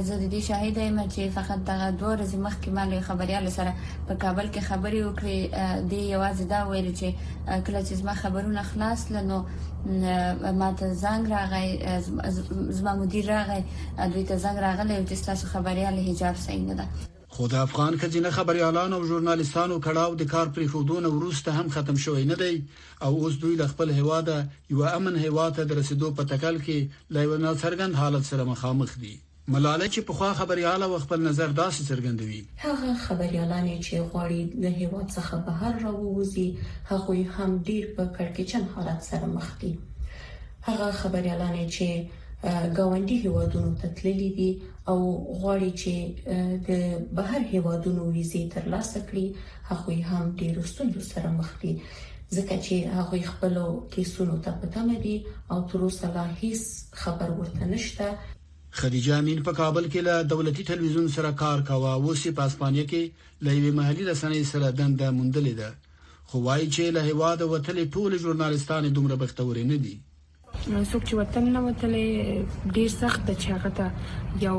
زه 0.07 0.15
د 0.23 0.25
دې 0.33 0.41
شاهد 0.49 0.77
یم 0.87 1.01
چې 1.15 1.23
فقط 1.39 1.61
دغه 1.71 1.87
دوه 2.01 2.11
ورځې 2.15 2.39
مخکې 2.47 2.71
مالي 2.77 3.01
خبريال 3.09 3.47
سره 3.57 3.71
په 4.11 4.15
کابل 4.23 4.47
کې 4.55 4.61
خبري 4.69 5.01
وکړي 5.03 5.39
د 5.91 5.93
یوازې 6.15 6.45
دا 6.55 6.61
ویل 6.71 6.91
چې 6.99 7.09
کله 7.67 7.81
چې 7.87 7.93
زما 8.03 8.15
خبرونه 8.23 8.63
خلاص 8.71 9.01
لنو 9.15 9.39
ماته 10.61 10.87
زنګ 11.03 11.23
راغی 11.37 11.69
زما 12.79 12.93
مدیر 13.03 13.25
راغی 13.35 13.61
دوی 14.13 14.25
ته 14.29 14.37
زنګ 14.45 14.57
راغلی 14.67 14.95
او 14.99 15.05
چې 15.09 15.17
تاسو 15.33 15.45
خبريال 15.57 15.97
حجاب 16.09 16.35
صحیح 16.47 16.65
نه 16.71 16.75
ده 16.81 16.87
خو 17.37 17.47
د 17.53 17.57
افغان 17.67 17.95
خزینه 18.03 18.31
خبريالانو 18.35 18.95
او 18.99 19.05
ژورنالیستانو 19.09 19.75
کړهو 19.87 20.13
د 20.21 20.29
کار 20.33 20.47
پرې 20.55 20.67
خودونه 20.75 21.09
ورسته 21.17 21.51
هم 21.59 21.67
ختم 21.75 21.97
شوی 22.05 22.25
نه 22.31 22.37
دی 22.43 22.55
او 23.07 23.11
اوس 23.23 23.35
دوی 23.43 23.55
له 23.61 23.67
خپل 23.73 23.89
هواده 24.01 24.37
یو 24.75 24.81
امن 24.99 25.15
هواته 25.27 25.63
درسیدو 25.73 26.09
په 26.19 26.25
تکل 26.33 26.57
کې 26.65 26.79
لایونه 27.17 27.51
څرګند 27.65 27.95
حالت 28.01 28.25
سره 28.31 28.43
مخامخ 28.53 28.91
دي 29.03 29.15
ملاله 29.55 29.87
چې 29.95 30.01
په 30.09 30.13
خوا 30.21 30.31
خبرياله 30.41 30.99
خپل 31.07 31.21
نظر 31.29 31.49
داسې 31.61 31.81
څرګندوي 31.91 32.41
هغه 32.67 32.91
خبريالانه 33.07 33.75
چې 33.87 33.97
غواړي 34.11 34.41
د 34.63 34.67
هیواد 34.81 35.09
څخه 35.19 35.35
بهر 35.49 35.73
راووزي 35.89 36.49
هغه 36.91 37.17
هم 37.37 37.63
ډیر 37.69 37.85
په 37.97 38.05
کړکېچن 38.15 38.65
حالت 38.75 39.01
سره 39.11 39.27
مخ 39.37 39.49
دي 39.65 39.73
هغه 40.69 40.93
خبريالانه 41.03 41.65
چې 41.77 41.89
ګاونډي 42.45 43.17
هیوادونو 43.25 43.71
ته 43.83 43.89
تللي 43.99 44.29
دي 44.39 44.51
او 44.91 44.99
غواړي 45.41 45.71
چې 45.81 45.93
د 46.69 46.71
بهر 47.19 47.41
هیوادونو 47.53 48.03
ویزې 48.15 48.43
ترلاسه 48.55 48.99
کړي 49.09 49.27
هغه 49.71 49.93
هم 50.11 50.25
ډیر 50.43 50.55
ستونزو 50.73 51.01
سره 51.13 51.29
مخ 51.39 51.51
دي 51.63 51.73
ځکه 52.37 52.55
چې 52.67 52.75
هغه 52.97 53.17
خپل 53.33 53.55
کیسونو 53.95 54.35
ته 54.45 54.51
پټم 54.63 54.89
دي 55.05 55.17
او 55.53 55.59
تر 55.71 55.81
اوسه 55.87 56.07
لا 56.17 56.25
هیڅ 56.41 56.63
خبر 57.03 57.29
ورته 57.39 57.63
نشته 57.75 58.07
خدیجه 58.81 59.15
امین 59.21 59.39
په 59.49 59.53
کابل 59.61 59.85
کې 59.93 60.01
له 60.09 60.15
دولتي 60.33 60.63
ټلویزیون 60.71 61.09
سره 61.17 61.31
کار 61.43 61.59
کاوه 61.71 61.91
اوس 61.99 62.27
په 62.39 62.43
اسپانیا 62.51 62.85
کې 62.91 63.03
لوی 63.49 63.71
محلي 63.81 64.05
رسنۍ 64.13 64.43
سره 64.53 64.67
دنده 64.81 65.09
موندلې 65.19 65.55
ده 65.61 65.71
خو 66.29 66.43
وايي 66.47 66.67
چې 66.75 66.85
له 66.97 67.01
هواده 67.11 67.45
وتلې 67.53 67.85
ټول 67.95 68.13
ژورنالستان 68.25 68.93
دومره 68.99 69.17
بختور 69.25 69.59
نه 69.73 69.81
دي 69.87 69.97
نو 70.73 70.81
څوک 70.91 71.03
چې 71.09 71.15
وطن 71.21 71.45
نه 71.57 71.61
وتلې 71.65 72.07
ډیر 72.77 72.91
سخت 73.01 73.21
د 73.31 73.37
چاغه 73.45 73.71
ته 73.81 74.45
یو 74.45 74.59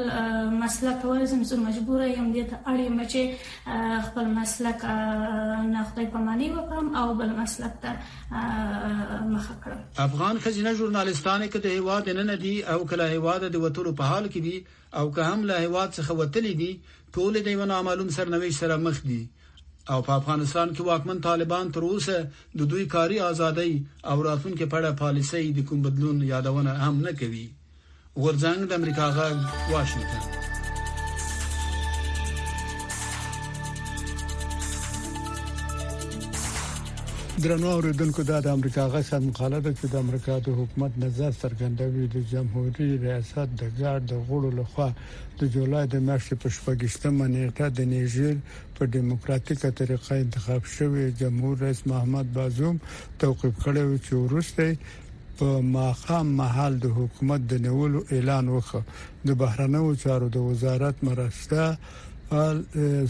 مسلک 0.62 1.06
ورزم 1.06 1.44
زه 1.50 1.56
مجبور 1.56 2.02
یم 2.08 2.28
دې 2.34 2.44
ته 2.50 2.58
اړ 2.72 2.80
یم 2.88 3.00
چې 3.12 3.22
خپل 4.08 4.26
مسلک 4.40 4.80
نه 5.74 5.82
خپل 5.90 6.06
پمانه 6.16 6.48
وکم 6.58 6.86
او 7.02 7.08
بل 7.22 7.32
مسلک 7.42 7.74
ته 7.84 7.92
مخه 9.36 9.56
کړم 9.64 9.80
افغان 10.08 10.36
خزینه 10.48 10.74
ژورنالیستان 10.82 11.42
کې 11.52 11.60
د 11.66 11.68
هیواد 11.80 12.04
نه 12.18 12.24
نه 12.34 12.42
دي 12.46 12.56
او 12.72 12.80
کله 12.92 13.06
هیواد 13.16 13.42
د 13.48 13.56
وټولو 13.64 13.92
په 14.02 14.14
حال 14.14 14.26
کې 14.34 14.42
دي 14.48 14.58
او 15.00 15.06
که 15.16 15.22
هم 15.30 15.40
له 15.52 15.56
هیواد 15.66 15.90
څخه 15.98 16.14
وتلې 16.22 16.54
دي 16.62 16.72
ټول 17.16 17.34
د 17.46 17.58
یو 17.58 17.66
نامعلوم 17.76 18.10
سرنويش 18.20 18.56
سره 18.64 18.76
مخ 18.90 18.98
دي 19.12 19.22
او 19.92 20.00
په 20.08 20.14
افغانستان 20.20 20.68
کې 20.76 20.82
واکمن 20.90 21.20
طالبان 21.28 21.66
تر 21.76 21.82
اوسه 21.92 22.18
د 22.60 22.70
دوی 22.72 22.86
کاری 22.96 23.18
ازادي 23.32 23.72
او 24.10 24.18
راتلونکو 24.28 24.66
په 24.72 24.76
اړه 24.80 25.00
پالیسي 25.04 25.44
د 25.54 25.60
کوم 25.70 25.80
بدلون 25.88 26.18
یادونه 26.34 26.72
هم 26.84 26.96
نه 27.08 27.14
کوي 27.20 27.48
ورځنګ 28.24 28.60
د 28.66 28.72
امریکا 28.80 29.06
غا 29.18 29.28
واشنگټن 29.74 30.24
درنو 37.44 37.68
اوریدونکو 37.70 38.24
دا 38.28 38.38
د 38.46 38.56
امریکا 38.58 38.84
غاښه 38.94 39.18
مقاله 39.24 39.58
ده 39.66 39.72
چې 39.80 39.88
د 39.90 39.96
امریکا 40.06 40.36
د 40.46 40.54
حکومت 40.60 40.92
نظر 41.02 41.32
څرګندوي 41.42 42.06
د 42.14 42.24
جمهوریت 42.32 43.02
ریاست 43.04 43.52
د 43.60 43.68
ګارد 43.80 44.06
د 44.12 44.24
غړو 44.30 44.50
لخوا 44.60 44.88
د 45.42 45.52
جولای 45.56 45.84
د 45.88 45.96
میاشتې 46.08 46.36
په 46.44 46.50
شپږشتمه 46.56 47.28
نیټه 47.34 47.68
د 47.80 47.88
نیجر 47.94 48.34
په 48.80 48.86
دیموکراتیکه 48.96 49.72
طریقه 49.82 50.16
انتخاب 50.24 50.66
شوی 50.78 51.04
جمهور 51.20 51.62
رئیس 51.66 51.84
محمد 51.94 52.34
بازوم 52.40 52.80
توقيف 53.26 53.62
کړی 53.66 54.02
چې 54.10 54.24
ورسته 54.24 55.38
په 55.44 55.62
ماخام 55.78 56.34
محل 56.42 56.80
د 56.88 56.98
حکومت 57.00 57.48
د 57.54 57.62
نیولو 57.68 58.04
اعلان 58.12 58.52
وکړ 58.58 58.82
د 59.32 59.40
بهرنیو 59.44 59.94
چارو 60.08 60.30
د 60.40 60.50
وزارت 60.50 61.04
مرسته 61.14 61.70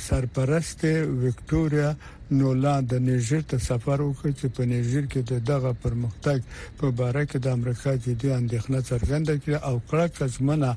سرپرست 0.10 0.86
وکټوريا 0.90 1.90
نو 2.32 2.54
لاندې 2.54 3.00
نیجر 3.08 3.42
ته 3.52 3.58
سفر 3.66 4.02
وکړ 4.02 4.32
چې 4.40 4.48
په 4.56 4.64
نیجر 4.72 5.06
کې 5.12 5.22
د 5.32 5.34
دغه 5.50 5.72
پرمختګ 5.84 6.40
په 6.80 6.88
باره 7.00 7.24
کې 7.26 7.38
د 7.42 7.48
امریکا 7.58 7.92
جدي 8.06 8.30
اندېښنه 8.40 8.80
څرګنده 8.90 9.36
کړه 9.44 9.58
او 9.70 9.76
کړه 9.90 10.08
کزمنه 10.18 10.72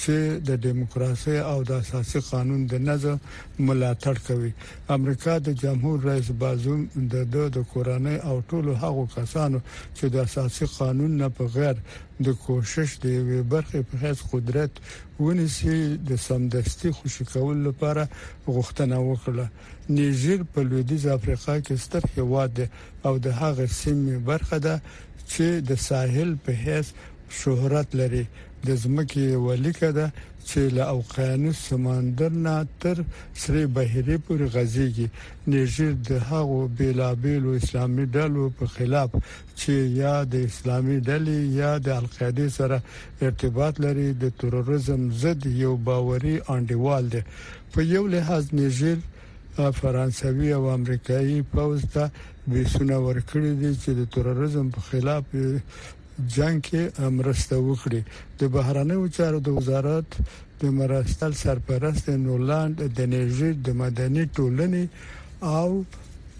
چې 0.00 0.40
د 0.48 0.60
دیموکراسي 0.66 1.38
او 1.52 1.58
د 1.70 1.72
اساسي 1.84 2.20
قانون 2.30 2.60
د 2.66 2.74
نظم 2.88 3.16
ملاتړ 3.66 4.14
کوي 4.28 4.52
امریکا 4.96 5.38
د 5.46 5.58
جمهور 5.64 5.98
رئیس 6.10 6.30
بازوم 6.44 6.84
د 6.96 7.14
د 7.56 7.58
کورانه 7.72 8.14
او 8.30 8.36
ټولو 8.52 8.72
هغو 8.84 9.06
کسانو 9.16 9.58
چې 9.96 10.04
د 10.14 10.22
اساسي 10.28 10.66
قانون 10.76 11.10
نه 11.24 11.28
په 11.28 11.44
غیر 11.58 11.76
د 12.26 12.36
کوشش 12.46 12.98
د 13.02 13.12
یو 13.16 13.24
برخې 13.52 13.80
په 13.88 13.96
هیڅ 14.04 14.18
قدرت 14.32 14.72
ونیسي 15.20 15.78
د 16.08 16.16
سمدستي 16.24 16.90
خوشی 16.96 17.24
کول 17.34 17.56
لپاره 17.68 18.04
غوښتنه 18.46 18.98
وکړه 19.08 19.46
نیجر 19.96 20.40
په 20.54 20.60
لویدیز 20.70 21.04
افریقا 21.16 21.54
کې 21.64 21.74
ستر 21.84 22.04
هیواد 22.16 22.50
دی 22.58 22.66
او 23.06 23.12
د 23.24 23.26
هغه 23.40 23.64
سیمې 23.80 24.16
برخه 24.30 24.58
ده 24.66 24.74
چې 25.30 25.46
د 25.68 25.80
ساحل 25.88 26.30
په 26.44 26.50
هیڅ 26.64 26.86
شهرت 27.38 27.88
لري 28.02 28.24
د 28.66 28.78
زمکه 28.82 29.26
ولیکه 29.46 29.90
ده 29.98 30.06
چې 30.48 30.60
له 30.76 30.84
اوقیانوس 30.96 31.58
سمندر 31.70 32.32
نه 32.44 32.54
تر 32.84 32.96
سری 33.42 33.64
بحیره 33.76 34.16
پورې 34.26 34.46
غځيږي 34.54 35.06
نیجر 35.54 35.90
د 36.12 36.24
هغو 36.32 36.58
بیلابیلو 36.78 37.50
اسلامي 37.62 38.06
ډلو 38.16 38.44
په 38.58 38.64
خلاف 38.78 39.10
چې 39.60 39.72
یا 40.02 40.14
د 40.32 40.48
اسلامي 40.52 40.98
ډلې 41.08 41.38
یا 41.62 41.72
د 41.86 41.96
القاعده 42.00 42.48
سره 42.58 42.82
ارتباط 43.28 43.74
لري 43.86 44.08
د 44.24 44.38
تروریزم 44.42 45.10
ضد 45.22 45.46
یو 45.62 45.76
باوري 45.90 46.36
انډیوال 46.54 47.04
دی 47.14 47.22
په 47.76 47.88
یو 47.94 48.06
لحاظ 48.16 48.44
نیجر 48.62 48.96
فرانسوي 49.70 50.52
او 50.54 50.68
امریکایي 50.74 51.40
پوز 51.52 51.82
ته 51.92 52.08
بیسونه 52.50 52.96
ورکړي 53.06 53.50
دي 53.62 53.70
چې 53.82 53.90
د 53.98 54.10
تروريزم 54.14 54.68
په 54.76 54.80
خلاف 54.90 55.26
جنگ 56.34 56.60
کې 56.70 57.10
مرسته 57.18 57.54
وکړي 57.68 58.00
د 58.42 58.52
بهرانه 58.56 59.00
چارو 59.16 59.38
د 59.48 59.58
وزارت 59.58 60.16
د 60.62 60.72
مرستل 60.80 61.32
سرپرست 61.42 62.08
نولاند 62.22 62.82
د 62.96 63.10
انرژي 63.10 63.50
د 63.68 63.76
مدني 63.82 64.24
ټولنې 64.36 64.84
او 65.56 65.84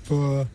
په 0.06 0.46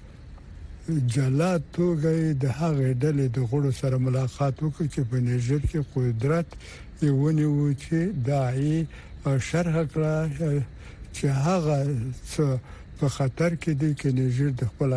جلا 1.14 1.54
توګه 1.78 2.12
د 2.44 2.54
هغې 2.60 2.90
ډلې 3.02 3.26
د 3.38 3.50
غړو 3.52 3.72
سره 3.82 3.96
ملاقات 4.10 4.56
وکړ 4.60 4.86
چې 4.94 5.02
په 5.12 5.16
نيجر 5.30 5.62
کې 5.70 5.82
قدرت 5.96 6.48
یې 7.02 7.10
ونیو 7.22 7.74
چې 7.84 7.98
دای 8.32 9.42
شرح 9.50 9.78
کړه 9.94 10.18
چې 11.16 11.26
هغه 11.46 11.78
څه 12.34 12.46
په 13.00 13.08
خطر 13.18 13.52
کې 13.62 13.72
دی 13.82 13.92
چې 14.00 14.08
نیجر 14.20 14.50
د 14.60 14.64
خپل 14.72 14.90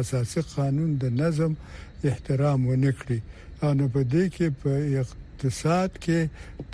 اساسي 0.00 0.40
قانون 0.54 0.90
د 1.02 1.04
نظم 1.22 1.52
احترام 2.10 2.60
ونکړي 2.70 3.18
او 3.62 3.70
نه 3.78 3.86
په 3.94 4.00
دې 4.12 4.24
کې 4.34 4.46
په 4.60 4.70
اقتصاد 5.02 5.90
کې 6.04 6.18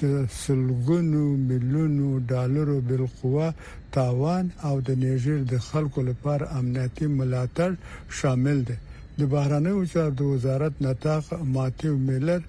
د 0.01 0.03
سلګونو 0.45 1.23
ملیونو 1.51 2.09
ډالرو 2.31 2.77
بل 2.88 3.03
قوا 3.18 3.49
تاوان 3.97 4.45
او 4.68 4.75
د 4.88 4.90
نیجر 5.05 5.38
د 5.53 5.55
خلکو 5.68 6.01
لپاره 6.11 6.45
امنیتي 6.61 7.07
ملاتړ 7.18 7.71
شامل 8.18 8.59
دی 8.68 8.77
د 9.18 9.21
بهرانه 9.33 9.73
چارو 9.92 10.12
د 10.18 10.23
وزارت 10.35 10.75
نتاق 10.87 11.25
ماتیو 11.55 11.95
میلر 12.07 12.42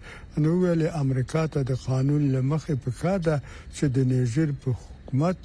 نو 0.44 0.50
ویل 0.62 0.84
امریکا 1.04 1.44
ته 1.54 1.60
د 1.70 1.74
قانون 1.88 2.24
لمخې 2.36 2.74
په 2.84 2.90
کاده 3.02 3.36
چې 3.76 3.86
د 3.96 4.12
نیجر 4.14 4.50
په 4.62 4.70
حکومت 4.82 5.40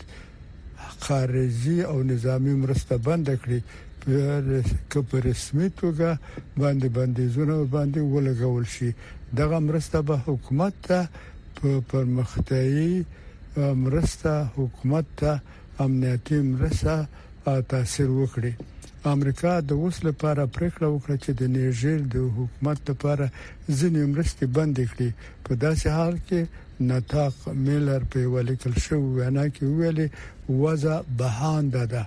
خارجي 1.04 1.78
او 1.90 1.98
نظامی 2.10 2.52
مرسته 2.62 2.94
بند 3.06 3.26
کړي 3.42 3.60
که 4.90 4.98
په 5.10 5.16
رسمي 5.28 5.68
توګه 5.80 6.10
باندې 6.60 6.88
باندې 6.96 7.22
زونه 7.34 7.54
باندې 7.74 8.00
ولګول 8.14 8.66
شي 8.74 8.90
دغه 9.40 9.58
مرسته 9.68 9.98
به 10.08 10.16
حکومت 10.26 10.74
ته 10.88 11.00
په 11.56 11.68
پرمختیايي 11.90 12.94
مرسته 13.84 14.30
حکومت 14.56 15.06
ته 15.20 15.32
امنیتي 15.84 16.38
مرسته 16.52 16.94
تاثیر 17.72 18.10
وکړي 18.20 18.52
امریکا 19.14 19.52
د 19.68 19.72
اوس 19.82 19.96
لپاره 20.08 20.42
پریکړه 20.56 20.86
وکړه 20.90 21.16
چې 21.22 21.30
د 21.40 21.42
نیجر 21.56 21.98
د 22.14 22.16
حکومت 22.36 22.78
لپاره 22.90 23.26
ځینې 23.78 24.02
مرستې 24.12 24.44
بند 24.56 24.76
کړي 24.92 25.10
په 25.44 25.52
داسې 25.64 25.86
حال 25.96 26.16
کې 26.28 26.40
نتاق 26.80 27.34
میلر 27.66 28.02
په 28.12 28.26
ولیکل 28.34 28.72
شو 28.86 28.96
وینا 29.16 29.44
کې 29.48 29.64
ویلي 29.80 30.06
وضع 30.62 30.96
بهانده 31.20 31.84
ده 31.94 32.04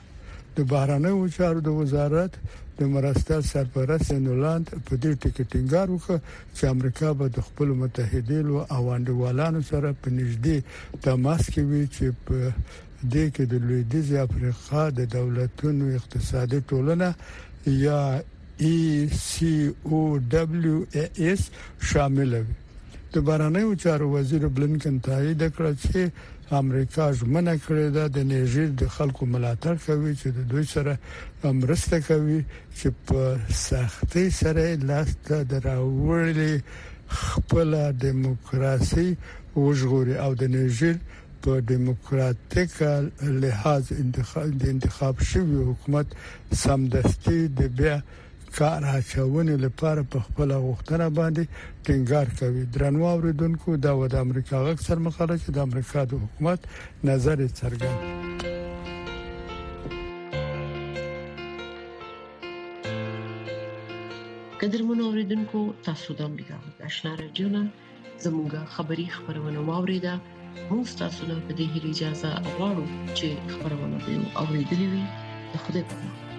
د 0.58 0.68
بهرنیو 0.74 1.28
چارو 1.38 1.60
د 1.68 1.78
وزارت 1.82 2.32
د 2.80 2.90
مرسته 2.94 3.40
سرپرست 3.52 4.12
نولاند 4.14 4.70
په 4.86 4.96
دې 5.02 5.14
ټکي 5.24 5.44
ټینګار 5.56 5.88
وکړ 5.96 6.18
چې 6.56 6.64
امریکا 6.76 7.12
به 7.22 7.28
د 7.40 7.48
خپل 7.50 7.68
متحدینو 7.82 8.58
او 8.78 8.82
انډوالانو 8.96 9.62
سره 9.72 9.94
په 10.06 10.10
نږدې 10.22 10.58
تماس 11.08 11.44
کې 11.54 11.62
وي 11.62 11.84
چې 11.96 12.16
په 12.26 12.54
دې 13.12 13.26
کې 13.36 13.46
د 13.46 13.54
لویدیز 13.68 14.14
افریقا 14.26 14.88
د 15.02 15.12
دولتونو 15.18 15.92
اقتصادي 16.00 16.60
ټولنه 16.70 17.14
یا 17.84 18.02
ای 18.66 18.74
سی 19.24 19.54
او 19.86 20.02
دبليو 20.32 20.86
اس 21.32 21.42
شامل 21.92 22.34
وي 22.42 22.54
د 23.14 23.16
بارنیو 23.28 23.74
چارو 23.84 24.06
وزیر 24.16 24.44
بلنکن 24.56 24.96
تایید 25.08 25.42
کړ 25.56 25.66
چې 25.84 26.02
امریکا 26.62 27.06
ژمنه 27.20 27.56
کړې 27.66 27.88
ده 27.96 28.06
د 28.18 28.28
نیجر 28.32 28.68
د 28.82 28.92
خلکو 28.98 29.24
ملاتړ 29.34 29.76
کوي 29.86 30.14
چې 30.22 30.28
د 30.36 30.40
دوی 30.52 30.64
سره 30.76 30.94
مرسته 31.62 31.96
کوي 32.08 32.40
چې 32.78 32.88
په 33.06 33.22
سختۍ 33.66 34.28
سره 34.42 34.64
لاسته 34.92 35.36
دراوړلې 35.52 36.54
خپل 37.24 37.70
دیموکراسي 38.06 39.10
وژغوري 39.64 40.16
او 40.26 40.32
د 40.44 40.54
نیجر 40.56 40.96
په 41.44 41.52
دیموکراتیک 41.74 42.72
لحاظ 43.44 43.84
انتخاب 44.02 44.50
د 44.64 44.74
انتخاب 44.76 45.16
شوی 45.32 45.58
حکومت 45.70 46.08
سمدستي 46.64 47.40
د 47.60 47.72
بیا 47.82 47.98
کار 48.58 48.84
اچونې 48.98 49.56
لپاره 49.66 50.02
په 50.12 50.18
خپل 50.28 50.50
غوښتنه 50.68 51.08
باندې 51.20 51.44
ټینګار 51.86 52.28
کوي 52.40 52.64
درنو 52.76 53.02
اوریدونکو 53.14 53.70
دا 53.86 53.94
و 54.00 54.04
د 54.14 54.16
امریکا 54.26 54.56
غږ 54.68 54.78
سر 54.88 54.98
مخاله 55.08 55.36
چې 55.44 55.50
د 55.52 55.58
امریکا 55.68 56.00
د 56.12 56.14
حکومت 56.24 56.60
نظر 57.10 57.38
څرګند 57.60 58.00
قدرمنو 64.62 65.04
اوریدونکو 65.10 65.60
تاسو 65.88 66.10
د 66.20 66.28
امریکا 66.32 66.56
غږ 66.64 66.76
آشنا 66.90 67.12
رادیو 67.22 67.48
نه 67.56 67.64
زموږه 68.26 68.62
خبری 68.76 69.06
خبرونه 69.16 69.60
واوریده 69.70 70.14
موږ 70.70 70.88
تاسو 71.02 71.22
له 71.32 71.36
دې 71.60 71.68
اجازه 71.92 72.30
غواړو 72.56 72.86
چې 73.18 73.28
خبرونه 73.54 73.98
به 74.06 74.14
اوریدلې 74.44 74.88
وي 74.94 75.04
خدای 75.64 75.84
په 75.94 76.04
امان 76.04 76.31